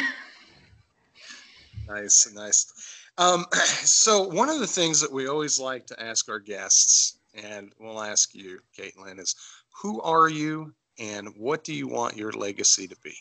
Nice, 1.88 2.32
nice. 2.34 3.02
Um, 3.18 3.46
so 3.54 4.28
one 4.28 4.50
of 4.50 4.60
the 4.60 4.68
things 4.68 5.00
that 5.02 5.12
we 5.12 5.28
always 5.28 5.60
like 5.60 5.86
to 5.88 6.02
ask 6.02 6.30
our 6.30 6.40
guests, 6.40 7.20
and 7.36 7.72
we'll 7.80 8.02
ask 8.02 8.34
you, 8.34 8.60
Caitlin, 8.78 9.20
is 9.20 9.36
who 9.82 10.02
are 10.02 10.30
you 10.30 10.74
and 11.00 11.30
what 11.36 11.64
do 11.64 11.74
you 11.74 11.88
want 11.88 12.16
your 12.16 12.32
legacy 12.32 12.88
to 12.88 12.96
be? 13.04 13.14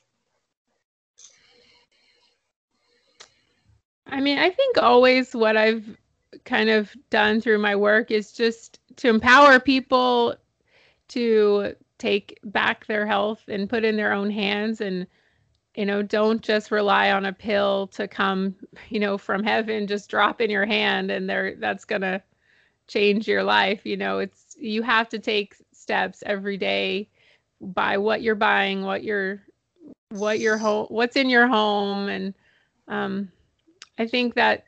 I 4.07 4.21
mean, 4.21 4.39
I 4.39 4.51
think 4.51 4.77
always 4.79 5.35
what 5.35 5.57
I've 5.57 5.85
kind 6.45 6.69
of 6.69 6.95
done 7.11 7.41
through 7.41 7.59
my 7.59 7.75
work 7.75 8.11
is 8.11 8.33
just 8.33 8.79
to 8.97 9.09
empower 9.09 9.59
people 9.59 10.37
to 11.09 11.75
take 12.03 12.41
back 12.43 12.85
their 12.87 13.07
health 13.07 13.45
and 13.47 13.71
put 13.71 13.85
in 13.85 13.97
their 13.97 14.13
own 14.13 14.29
hands 14.29 14.81
and 14.81 15.07
you 15.77 15.87
know 15.87 16.03
don't 16.03 16.43
just 16.43 16.73
rely 16.73 17.13
on 17.13 17.27
a 17.27 17.33
pill 17.33 17.87
to 17.87 18.09
come 18.09 18.57
you 18.89 18.99
know 18.99 19.17
from 19.17 19.45
heaven 19.45 19.87
just 19.87 20.11
drop 20.11 20.41
in 20.41 20.51
your 20.51 20.67
hand 20.67 21.13
and 21.13 21.31
there 21.31 21.55
that's 21.57 21.85
going 21.85 22.03
to 22.03 22.21
change 22.89 23.29
your 23.29 23.45
life 23.45 23.87
you 23.87 23.97
know 23.97 24.19
it's 24.19 24.57
you 24.59 24.83
have 24.83 25.09
to 25.09 25.19
take 25.21 25.55
steps 25.73 26.25
every 26.27 26.57
day 26.57 27.09
by 27.61 27.97
what 27.97 28.21
you're 28.21 28.35
buying 28.35 28.83
what 28.83 29.05
you're 29.05 29.41
what 30.11 30.41
your 30.41 30.59
home 30.59 30.87
what's 30.91 31.15
in 31.15 31.31
your 31.31 31.47
home 31.47 32.09
and 32.09 32.35
um 32.89 33.31
i 33.99 34.07
think 34.07 34.35
that 34.35 34.65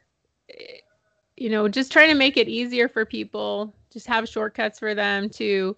you 1.36 1.50
know 1.50 1.66
just 1.66 1.90
trying 1.90 2.08
to 2.08 2.14
make 2.14 2.36
it 2.36 2.48
easier 2.48 2.88
for 2.88 3.04
people 3.04 3.74
just 3.92 4.06
have 4.06 4.28
shortcuts 4.28 4.78
for 4.78 4.94
them 4.94 5.28
to 5.28 5.76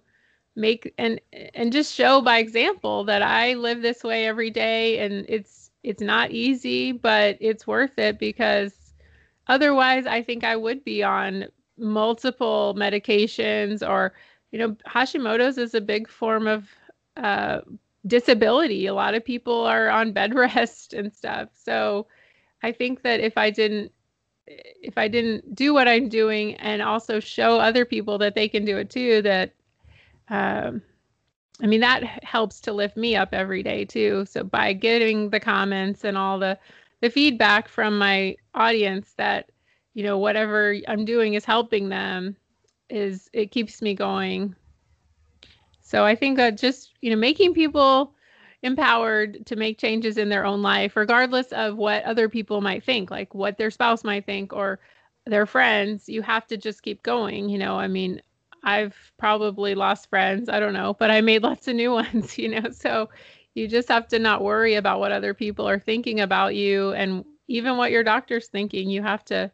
make 0.57 0.93
and 0.97 1.21
and 1.53 1.71
just 1.71 1.93
show 1.93 2.21
by 2.21 2.39
example 2.39 3.03
that 3.05 3.21
I 3.21 3.53
live 3.53 3.81
this 3.81 4.03
way 4.03 4.25
every 4.25 4.49
day 4.49 4.99
and 4.99 5.25
it's 5.29 5.71
it's 5.83 6.01
not 6.01 6.31
easy 6.31 6.91
but 6.91 7.37
it's 7.39 7.67
worth 7.67 7.97
it 7.97 8.19
because 8.19 8.73
otherwise 9.47 10.05
I 10.05 10.23
think 10.23 10.43
I 10.43 10.55
would 10.55 10.83
be 10.83 11.03
on 11.03 11.45
multiple 11.77 12.75
medications 12.77 13.87
or 13.87 14.13
you 14.51 14.59
know 14.59 14.75
Hashimoto's 14.87 15.57
is 15.57 15.75
a 15.75 15.81
big 15.81 16.09
form 16.09 16.47
of 16.47 16.67
uh, 17.17 17.61
disability. 18.05 18.85
A 18.87 18.93
lot 18.93 19.15
of 19.15 19.23
people 19.25 19.65
are 19.65 19.89
on 19.89 20.13
bed 20.13 20.33
rest 20.35 20.93
and 20.93 21.13
stuff. 21.13 21.49
So 21.53 22.07
I 22.63 22.71
think 22.71 23.03
that 23.03 23.19
if 23.19 23.37
I 23.37 23.49
didn't 23.49 23.91
if 24.47 24.97
I 24.97 25.09
didn't 25.09 25.55
do 25.55 25.73
what 25.73 25.89
I'm 25.89 26.07
doing 26.07 26.55
and 26.55 26.81
also 26.81 27.19
show 27.19 27.59
other 27.59 27.83
people 27.83 28.17
that 28.19 28.33
they 28.33 28.47
can 28.47 28.63
do 28.63 28.77
it 28.77 28.89
too 28.89 29.21
that 29.23 29.53
um, 30.29 30.81
I 31.61 31.65
mean, 31.65 31.81
that 31.81 32.23
helps 32.23 32.59
to 32.61 32.73
lift 32.73 32.97
me 32.97 33.15
up 33.15 33.29
every 33.33 33.63
day 33.63 33.85
too. 33.85 34.25
So 34.27 34.43
by 34.43 34.73
getting 34.73 35.29
the 35.29 35.39
comments 35.39 36.03
and 36.03 36.17
all 36.17 36.39
the 36.39 36.57
the 37.01 37.09
feedback 37.09 37.67
from 37.67 37.97
my 37.97 38.35
audience 38.55 39.13
that 39.17 39.49
you 39.93 40.03
know 40.03 40.17
whatever 40.17 40.75
I'm 40.87 41.05
doing 41.05 41.33
is 41.33 41.45
helping 41.45 41.89
them 41.89 42.35
is 42.89 43.29
it 43.33 43.51
keeps 43.51 43.81
me 43.81 43.93
going. 43.93 44.55
So 45.81 46.03
I 46.05 46.15
think 46.15 46.37
that 46.37 46.57
just 46.57 46.93
you 47.01 47.09
know 47.09 47.15
making 47.15 47.53
people 47.53 48.13
empowered 48.63 49.45
to 49.45 49.55
make 49.55 49.77
changes 49.77 50.17
in 50.17 50.29
their 50.29 50.45
own 50.45 50.61
life 50.61 50.95
regardless 50.95 51.47
of 51.51 51.77
what 51.77 52.03
other 52.03 52.27
people 52.27 52.59
might 52.59 52.83
think 52.83 53.11
like 53.11 53.35
what 53.35 53.55
their 53.57 53.69
spouse 53.69 54.03
might 54.03 54.25
think 54.25 54.51
or 54.51 54.79
their 55.27 55.45
friends 55.45 56.09
you 56.09 56.23
have 56.23 56.47
to 56.47 56.57
just 56.57 56.81
keep 56.81 57.03
going 57.03 57.49
you 57.49 57.57
know 57.59 57.77
i 57.77 57.87
mean 57.87 58.19
I've 58.63 58.95
probably 59.17 59.75
lost 59.75 60.09
friends. 60.09 60.49
I 60.49 60.59
don't 60.59 60.73
know, 60.73 60.93
but 60.93 61.11
I 61.11 61.21
made 61.21 61.43
lots 61.43 61.67
of 61.67 61.75
new 61.75 61.91
ones, 61.91 62.37
you 62.37 62.49
know. 62.49 62.69
So 62.71 63.09
you 63.53 63.67
just 63.67 63.87
have 63.87 64.07
to 64.09 64.19
not 64.19 64.43
worry 64.43 64.75
about 64.75 64.99
what 64.99 65.11
other 65.11 65.33
people 65.33 65.67
are 65.67 65.79
thinking 65.79 66.19
about 66.19 66.55
you 66.55 66.91
and 66.93 67.25
even 67.47 67.77
what 67.77 67.91
your 67.91 68.03
doctor's 68.03 68.47
thinking. 68.47 68.89
You 68.89 69.01
have 69.01 69.25
to 69.25 69.51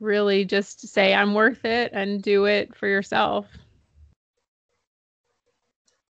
really 0.00 0.44
just 0.44 0.88
say, 0.88 1.14
I'm 1.14 1.34
worth 1.34 1.64
it 1.64 1.92
and 1.94 2.22
do 2.22 2.44
it 2.44 2.74
for 2.74 2.86
yourself. 2.86 3.46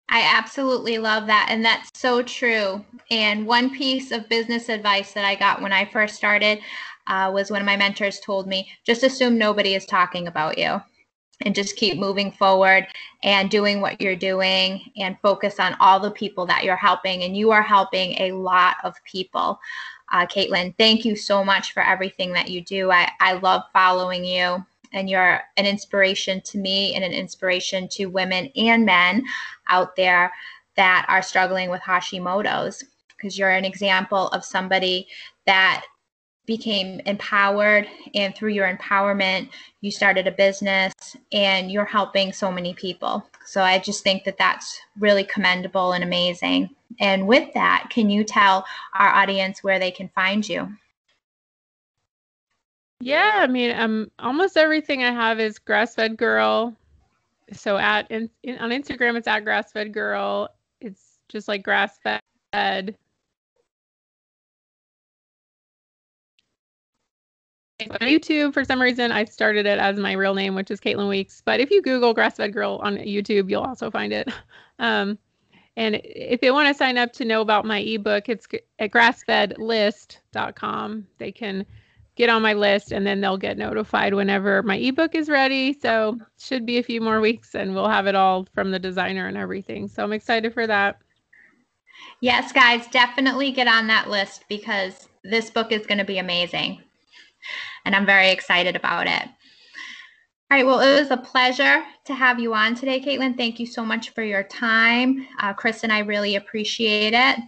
I 0.09 0.21
absolutely 0.37 0.97
love 0.97 1.27
that. 1.27 1.47
And 1.49 1.65
that's 1.65 1.89
so 1.99 2.21
true. 2.21 2.85
And 3.11 3.45
one 3.45 3.69
piece 3.69 4.11
of 4.11 4.29
business 4.29 4.69
advice 4.69 5.13
that 5.13 5.25
I 5.25 5.35
got 5.35 5.61
when 5.61 5.73
I 5.73 5.85
first 5.85 6.15
started 6.15 6.59
uh, 7.07 7.31
was 7.33 7.51
when 7.51 7.65
my 7.65 7.75
mentors 7.75 8.19
told 8.19 8.47
me 8.47 8.71
just 8.85 9.03
assume 9.03 9.37
nobody 9.37 9.75
is 9.75 9.85
talking 9.85 10.27
about 10.27 10.57
you 10.57 10.81
and 11.41 11.55
just 11.55 11.75
keep 11.75 11.97
moving 11.97 12.31
forward 12.31 12.87
and 13.23 13.49
doing 13.49 13.81
what 13.81 13.99
you're 13.99 14.15
doing 14.15 14.91
and 14.97 15.17
focus 15.21 15.59
on 15.59 15.75
all 15.79 15.99
the 15.99 16.11
people 16.11 16.45
that 16.45 16.63
you're 16.63 16.75
helping. 16.75 17.23
And 17.23 17.35
you 17.35 17.51
are 17.51 17.61
helping 17.61 18.13
a 18.21 18.31
lot 18.31 18.77
of 18.83 18.95
people. 19.03 19.59
Uh, 20.11 20.25
Caitlin, 20.25 20.75
thank 20.77 21.03
you 21.03 21.15
so 21.15 21.43
much 21.43 21.73
for 21.73 21.83
everything 21.83 22.31
that 22.33 22.49
you 22.49 22.61
do. 22.61 22.91
I, 22.91 23.09
I 23.19 23.33
love 23.33 23.63
following 23.73 24.23
you, 24.23 24.63
and 24.93 25.09
you're 25.09 25.41
an 25.57 25.65
inspiration 25.65 26.41
to 26.41 26.57
me 26.57 26.93
and 26.95 27.03
an 27.03 27.11
inspiration 27.11 27.87
to 27.89 28.05
women 28.05 28.51
and 28.55 28.85
men 28.85 29.23
out 29.67 29.95
there 29.95 30.31
that 30.75 31.05
are 31.09 31.21
struggling 31.21 31.69
with 31.69 31.81
Hashimoto's 31.81 32.83
because 33.15 33.37
you're 33.37 33.49
an 33.49 33.65
example 33.65 34.27
of 34.29 34.45
somebody 34.45 35.07
that 35.45 35.85
became 36.45 36.99
empowered 37.01 37.87
and 38.13 38.35
through 38.35 38.51
your 38.51 38.71
empowerment 38.71 39.49
you 39.81 39.91
started 39.91 40.27
a 40.27 40.31
business 40.31 40.93
and 41.31 41.71
you're 41.71 41.85
helping 41.85 42.33
so 42.33 42.51
many 42.51 42.73
people. 42.73 43.27
So 43.45 43.61
i 43.61 43.79
just 43.79 44.03
think 44.03 44.23
that 44.23 44.37
that's 44.37 44.79
really 44.99 45.23
commendable 45.23 45.93
and 45.93 46.03
amazing. 46.03 46.69
And 46.99 47.27
with 47.27 47.53
that 47.53 47.87
can 47.89 48.09
you 48.09 48.23
tell 48.23 48.65
our 48.93 49.09
audience 49.09 49.63
where 49.63 49.79
they 49.79 49.91
can 49.91 50.09
find 50.09 50.47
you? 50.47 50.71
Yeah 52.99 53.31
i 53.35 53.47
mean 53.47 53.77
um 53.77 54.11
almost 54.19 54.57
everything 54.57 55.03
i 55.03 55.11
have 55.11 55.39
is 55.39 55.59
grass 55.59 55.95
fed 55.95 56.17
girl. 56.17 56.75
So 57.53 57.77
at 57.77 58.09
in, 58.09 58.29
in, 58.43 58.57
on 58.57 58.69
instagram 58.71 59.17
it's 59.17 59.27
at 59.27 59.43
grass 59.43 59.71
fed 59.71 59.93
girl. 59.93 60.49
It's 60.81 61.19
just 61.29 61.47
like 61.47 61.63
grass 61.63 61.97
on 67.81 68.07
YouTube, 68.07 68.53
for 68.53 68.63
some 68.63 68.81
reason, 68.81 69.11
I 69.11 69.25
started 69.25 69.65
it 69.65 69.79
as 69.79 69.97
my 69.97 70.13
real 70.13 70.33
name, 70.33 70.55
which 70.55 70.71
is 70.71 70.79
Caitlin 70.79 71.09
Weeks. 71.09 71.41
But 71.43 71.59
if 71.59 71.69
you 71.69 71.81
Google 71.81 72.15
Grassfed 72.15 72.53
Girl 72.53 72.79
on 72.81 72.95
YouTube, 72.97 73.49
you'll 73.49 73.63
also 73.63 73.91
find 73.91 74.13
it. 74.13 74.29
Um, 74.77 75.17
and 75.77 76.01
if 76.03 76.41
they 76.41 76.51
want 76.51 76.67
to 76.67 76.73
sign 76.73 76.97
up 76.97 77.13
to 77.13 77.23
know 77.23 77.39
about 77.39 77.63
my 77.63 77.79
ebook, 77.79 78.27
it's 78.27 78.45
at 78.77 78.91
grassfedlist.com. 78.91 81.07
They 81.17 81.31
can 81.31 81.65
get 82.15 82.29
on 82.29 82.41
my 82.41 82.51
list 82.51 82.91
and 82.91 83.07
then 83.07 83.21
they'll 83.21 83.37
get 83.37 83.57
notified 83.57 84.13
whenever 84.13 84.61
my 84.63 84.75
ebook 84.75 85.15
is 85.15 85.29
ready. 85.29 85.71
So 85.71 86.19
should 86.37 86.65
be 86.65 86.77
a 86.77 86.83
few 86.83 86.99
more 86.99 87.21
weeks 87.21 87.55
and 87.55 87.73
we'll 87.73 87.87
have 87.87 88.05
it 88.05 88.15
all 88.15 88.49
from 88.53 88.71
the 88.71 88.79
designer 88.79 89.29
and 89.29 89.37
everything. 89.37 89.87
So 89.87 90.03
I'm 90.03 90.11
excited 90.11 90.53
for 90.53 90.67
that. 90.67 90.99
Yes, 92.19 92.51
guys, 92.51 92.85
definitely 92.87 93.53
get 93.53 93.69
on 93.69 93.87
that 93.87 94.09
list 94.09 94.43
because 94.49 95.07
this 95.23 95.49
book 95.49 95.71
is 95.71 95.85
going 95.85 95.99
to 95.99 96.03
be 96.03 96.17
amazing 96.17 96.83
and 97.85 97.95
I'm 97.95 98.05
very 98.05 98.29
excited 98.29 98.75
about 98.75 99.07
it. 99.07 99.29
All 100.51 100.57
right, 100.57 100.65
well, 100.65 100.79
it 100.79 100.99
was 100.99 101.09
a 101.09 101.17
pleasure 101.17 101.83
to 102.05 102.13
have 102.13 102.39
you 102.39 102.53
on 102.53 102.75
today, 102.75 102.99
Caitlin. 102.99 103.35
Thank 103.35 103.59
you 103.59 103.65
so 103.65 103.83
much 103.83 104.11
for 104.11 104.21
your 104.21 104.43
time. 104.43 105.25
Uh, 105.39 105.53
Chris 105.53 105.83
and 105.83 105.91
I 105.91 105.99
really 105.99 106.35
appreciate 106.35 107.13
it. 107.13 107.39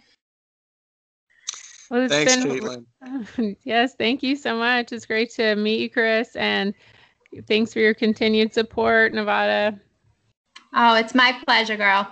Well, 1.89 2.09
Thanks, 2.09 2.35
been, 2.35 2.59
Caitlin. 2.59 3.55
yes, 3.63 3.93
thank 3.95 4.23
you 4.23 4.35
so 4.35 4.57
much. 4.57 4.91
It's 4.91 5.05
great 5.05 5.31
to 5.35 5.55
meet 5.55 5.79
you, 5.79 5.89
Chris, 5.89 6.35
and 6.35 6.73
thanks 7.47 7.71
for 7.71 7.79
your 7.79 7.93
continued 7.93 8.53
support, 8.53 9.13
Nevada. 9.13 9.79
Oh, 10.73 10.95
it's 10.95 11.15
my 11.15 11.39
pleasure, 11.45 11.77
girl. 11.77 12.11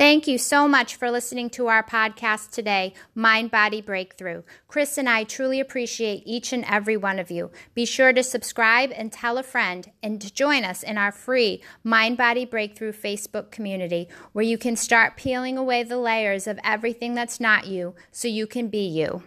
Thank 0.00 0.26
you 0.26 0.38
so 0.38 0.66
much 0.66 0.96
for 0.96 1.10
listening 1.10 1.50
to 1.50 1.66
our 1.66 1.82
podcast 1.82 2.52
today, 2.52 2.94
Mind 3.14 3.50
Body 3.50 3.82
Breakthrough. 3.82 4.44
Chris 4.66 4.96
and 4.96 5.06
I 5.06 5.24
truly 5.24 5.60
appreciate 5.60 6.22
each 6.24 6.54
and 6.54 6.64
every 6.64 6.96
one 6.96 7.18
of 7.18 7.30
you. 7.30 7.50
Be 7.74 7.84
sure 7.84 8.14
to 8.14 8.22
subscribe 8.22 8.92
and 8.94 9.12
tell 9.12 9.36
a 9.36 9.42
friend 9.42 9.92
and 10.02 10.18
to 10.22 10.32
join 10.32 10.64
us 10.64 10.82
in 10.82 10.96
our 10.96 11.12
free 11.12 11.62
Mind 11.84 12.16
Body 12.16 12.46
Breakthrough 12.46 12.92
Facebook 12.92 13.50
community 13.50 14.08
where 14.32 14.42
you 14.42 14.56
can 14.56 14.74
start 14.74 15.18
peeling 15.18 15.58
away 15.58 15.82
the 15.82 15.98
layers 15.98 16.46
of 16.46 16.58
everything 16.64 17.14
that's 17.14 17.38
not 17.38 17.66
you 17.66 17.94
so 18.10 18.26
you 18.26 18.46
can 18.46 18.68
be 18.68 18.88
you. 18.88 19.22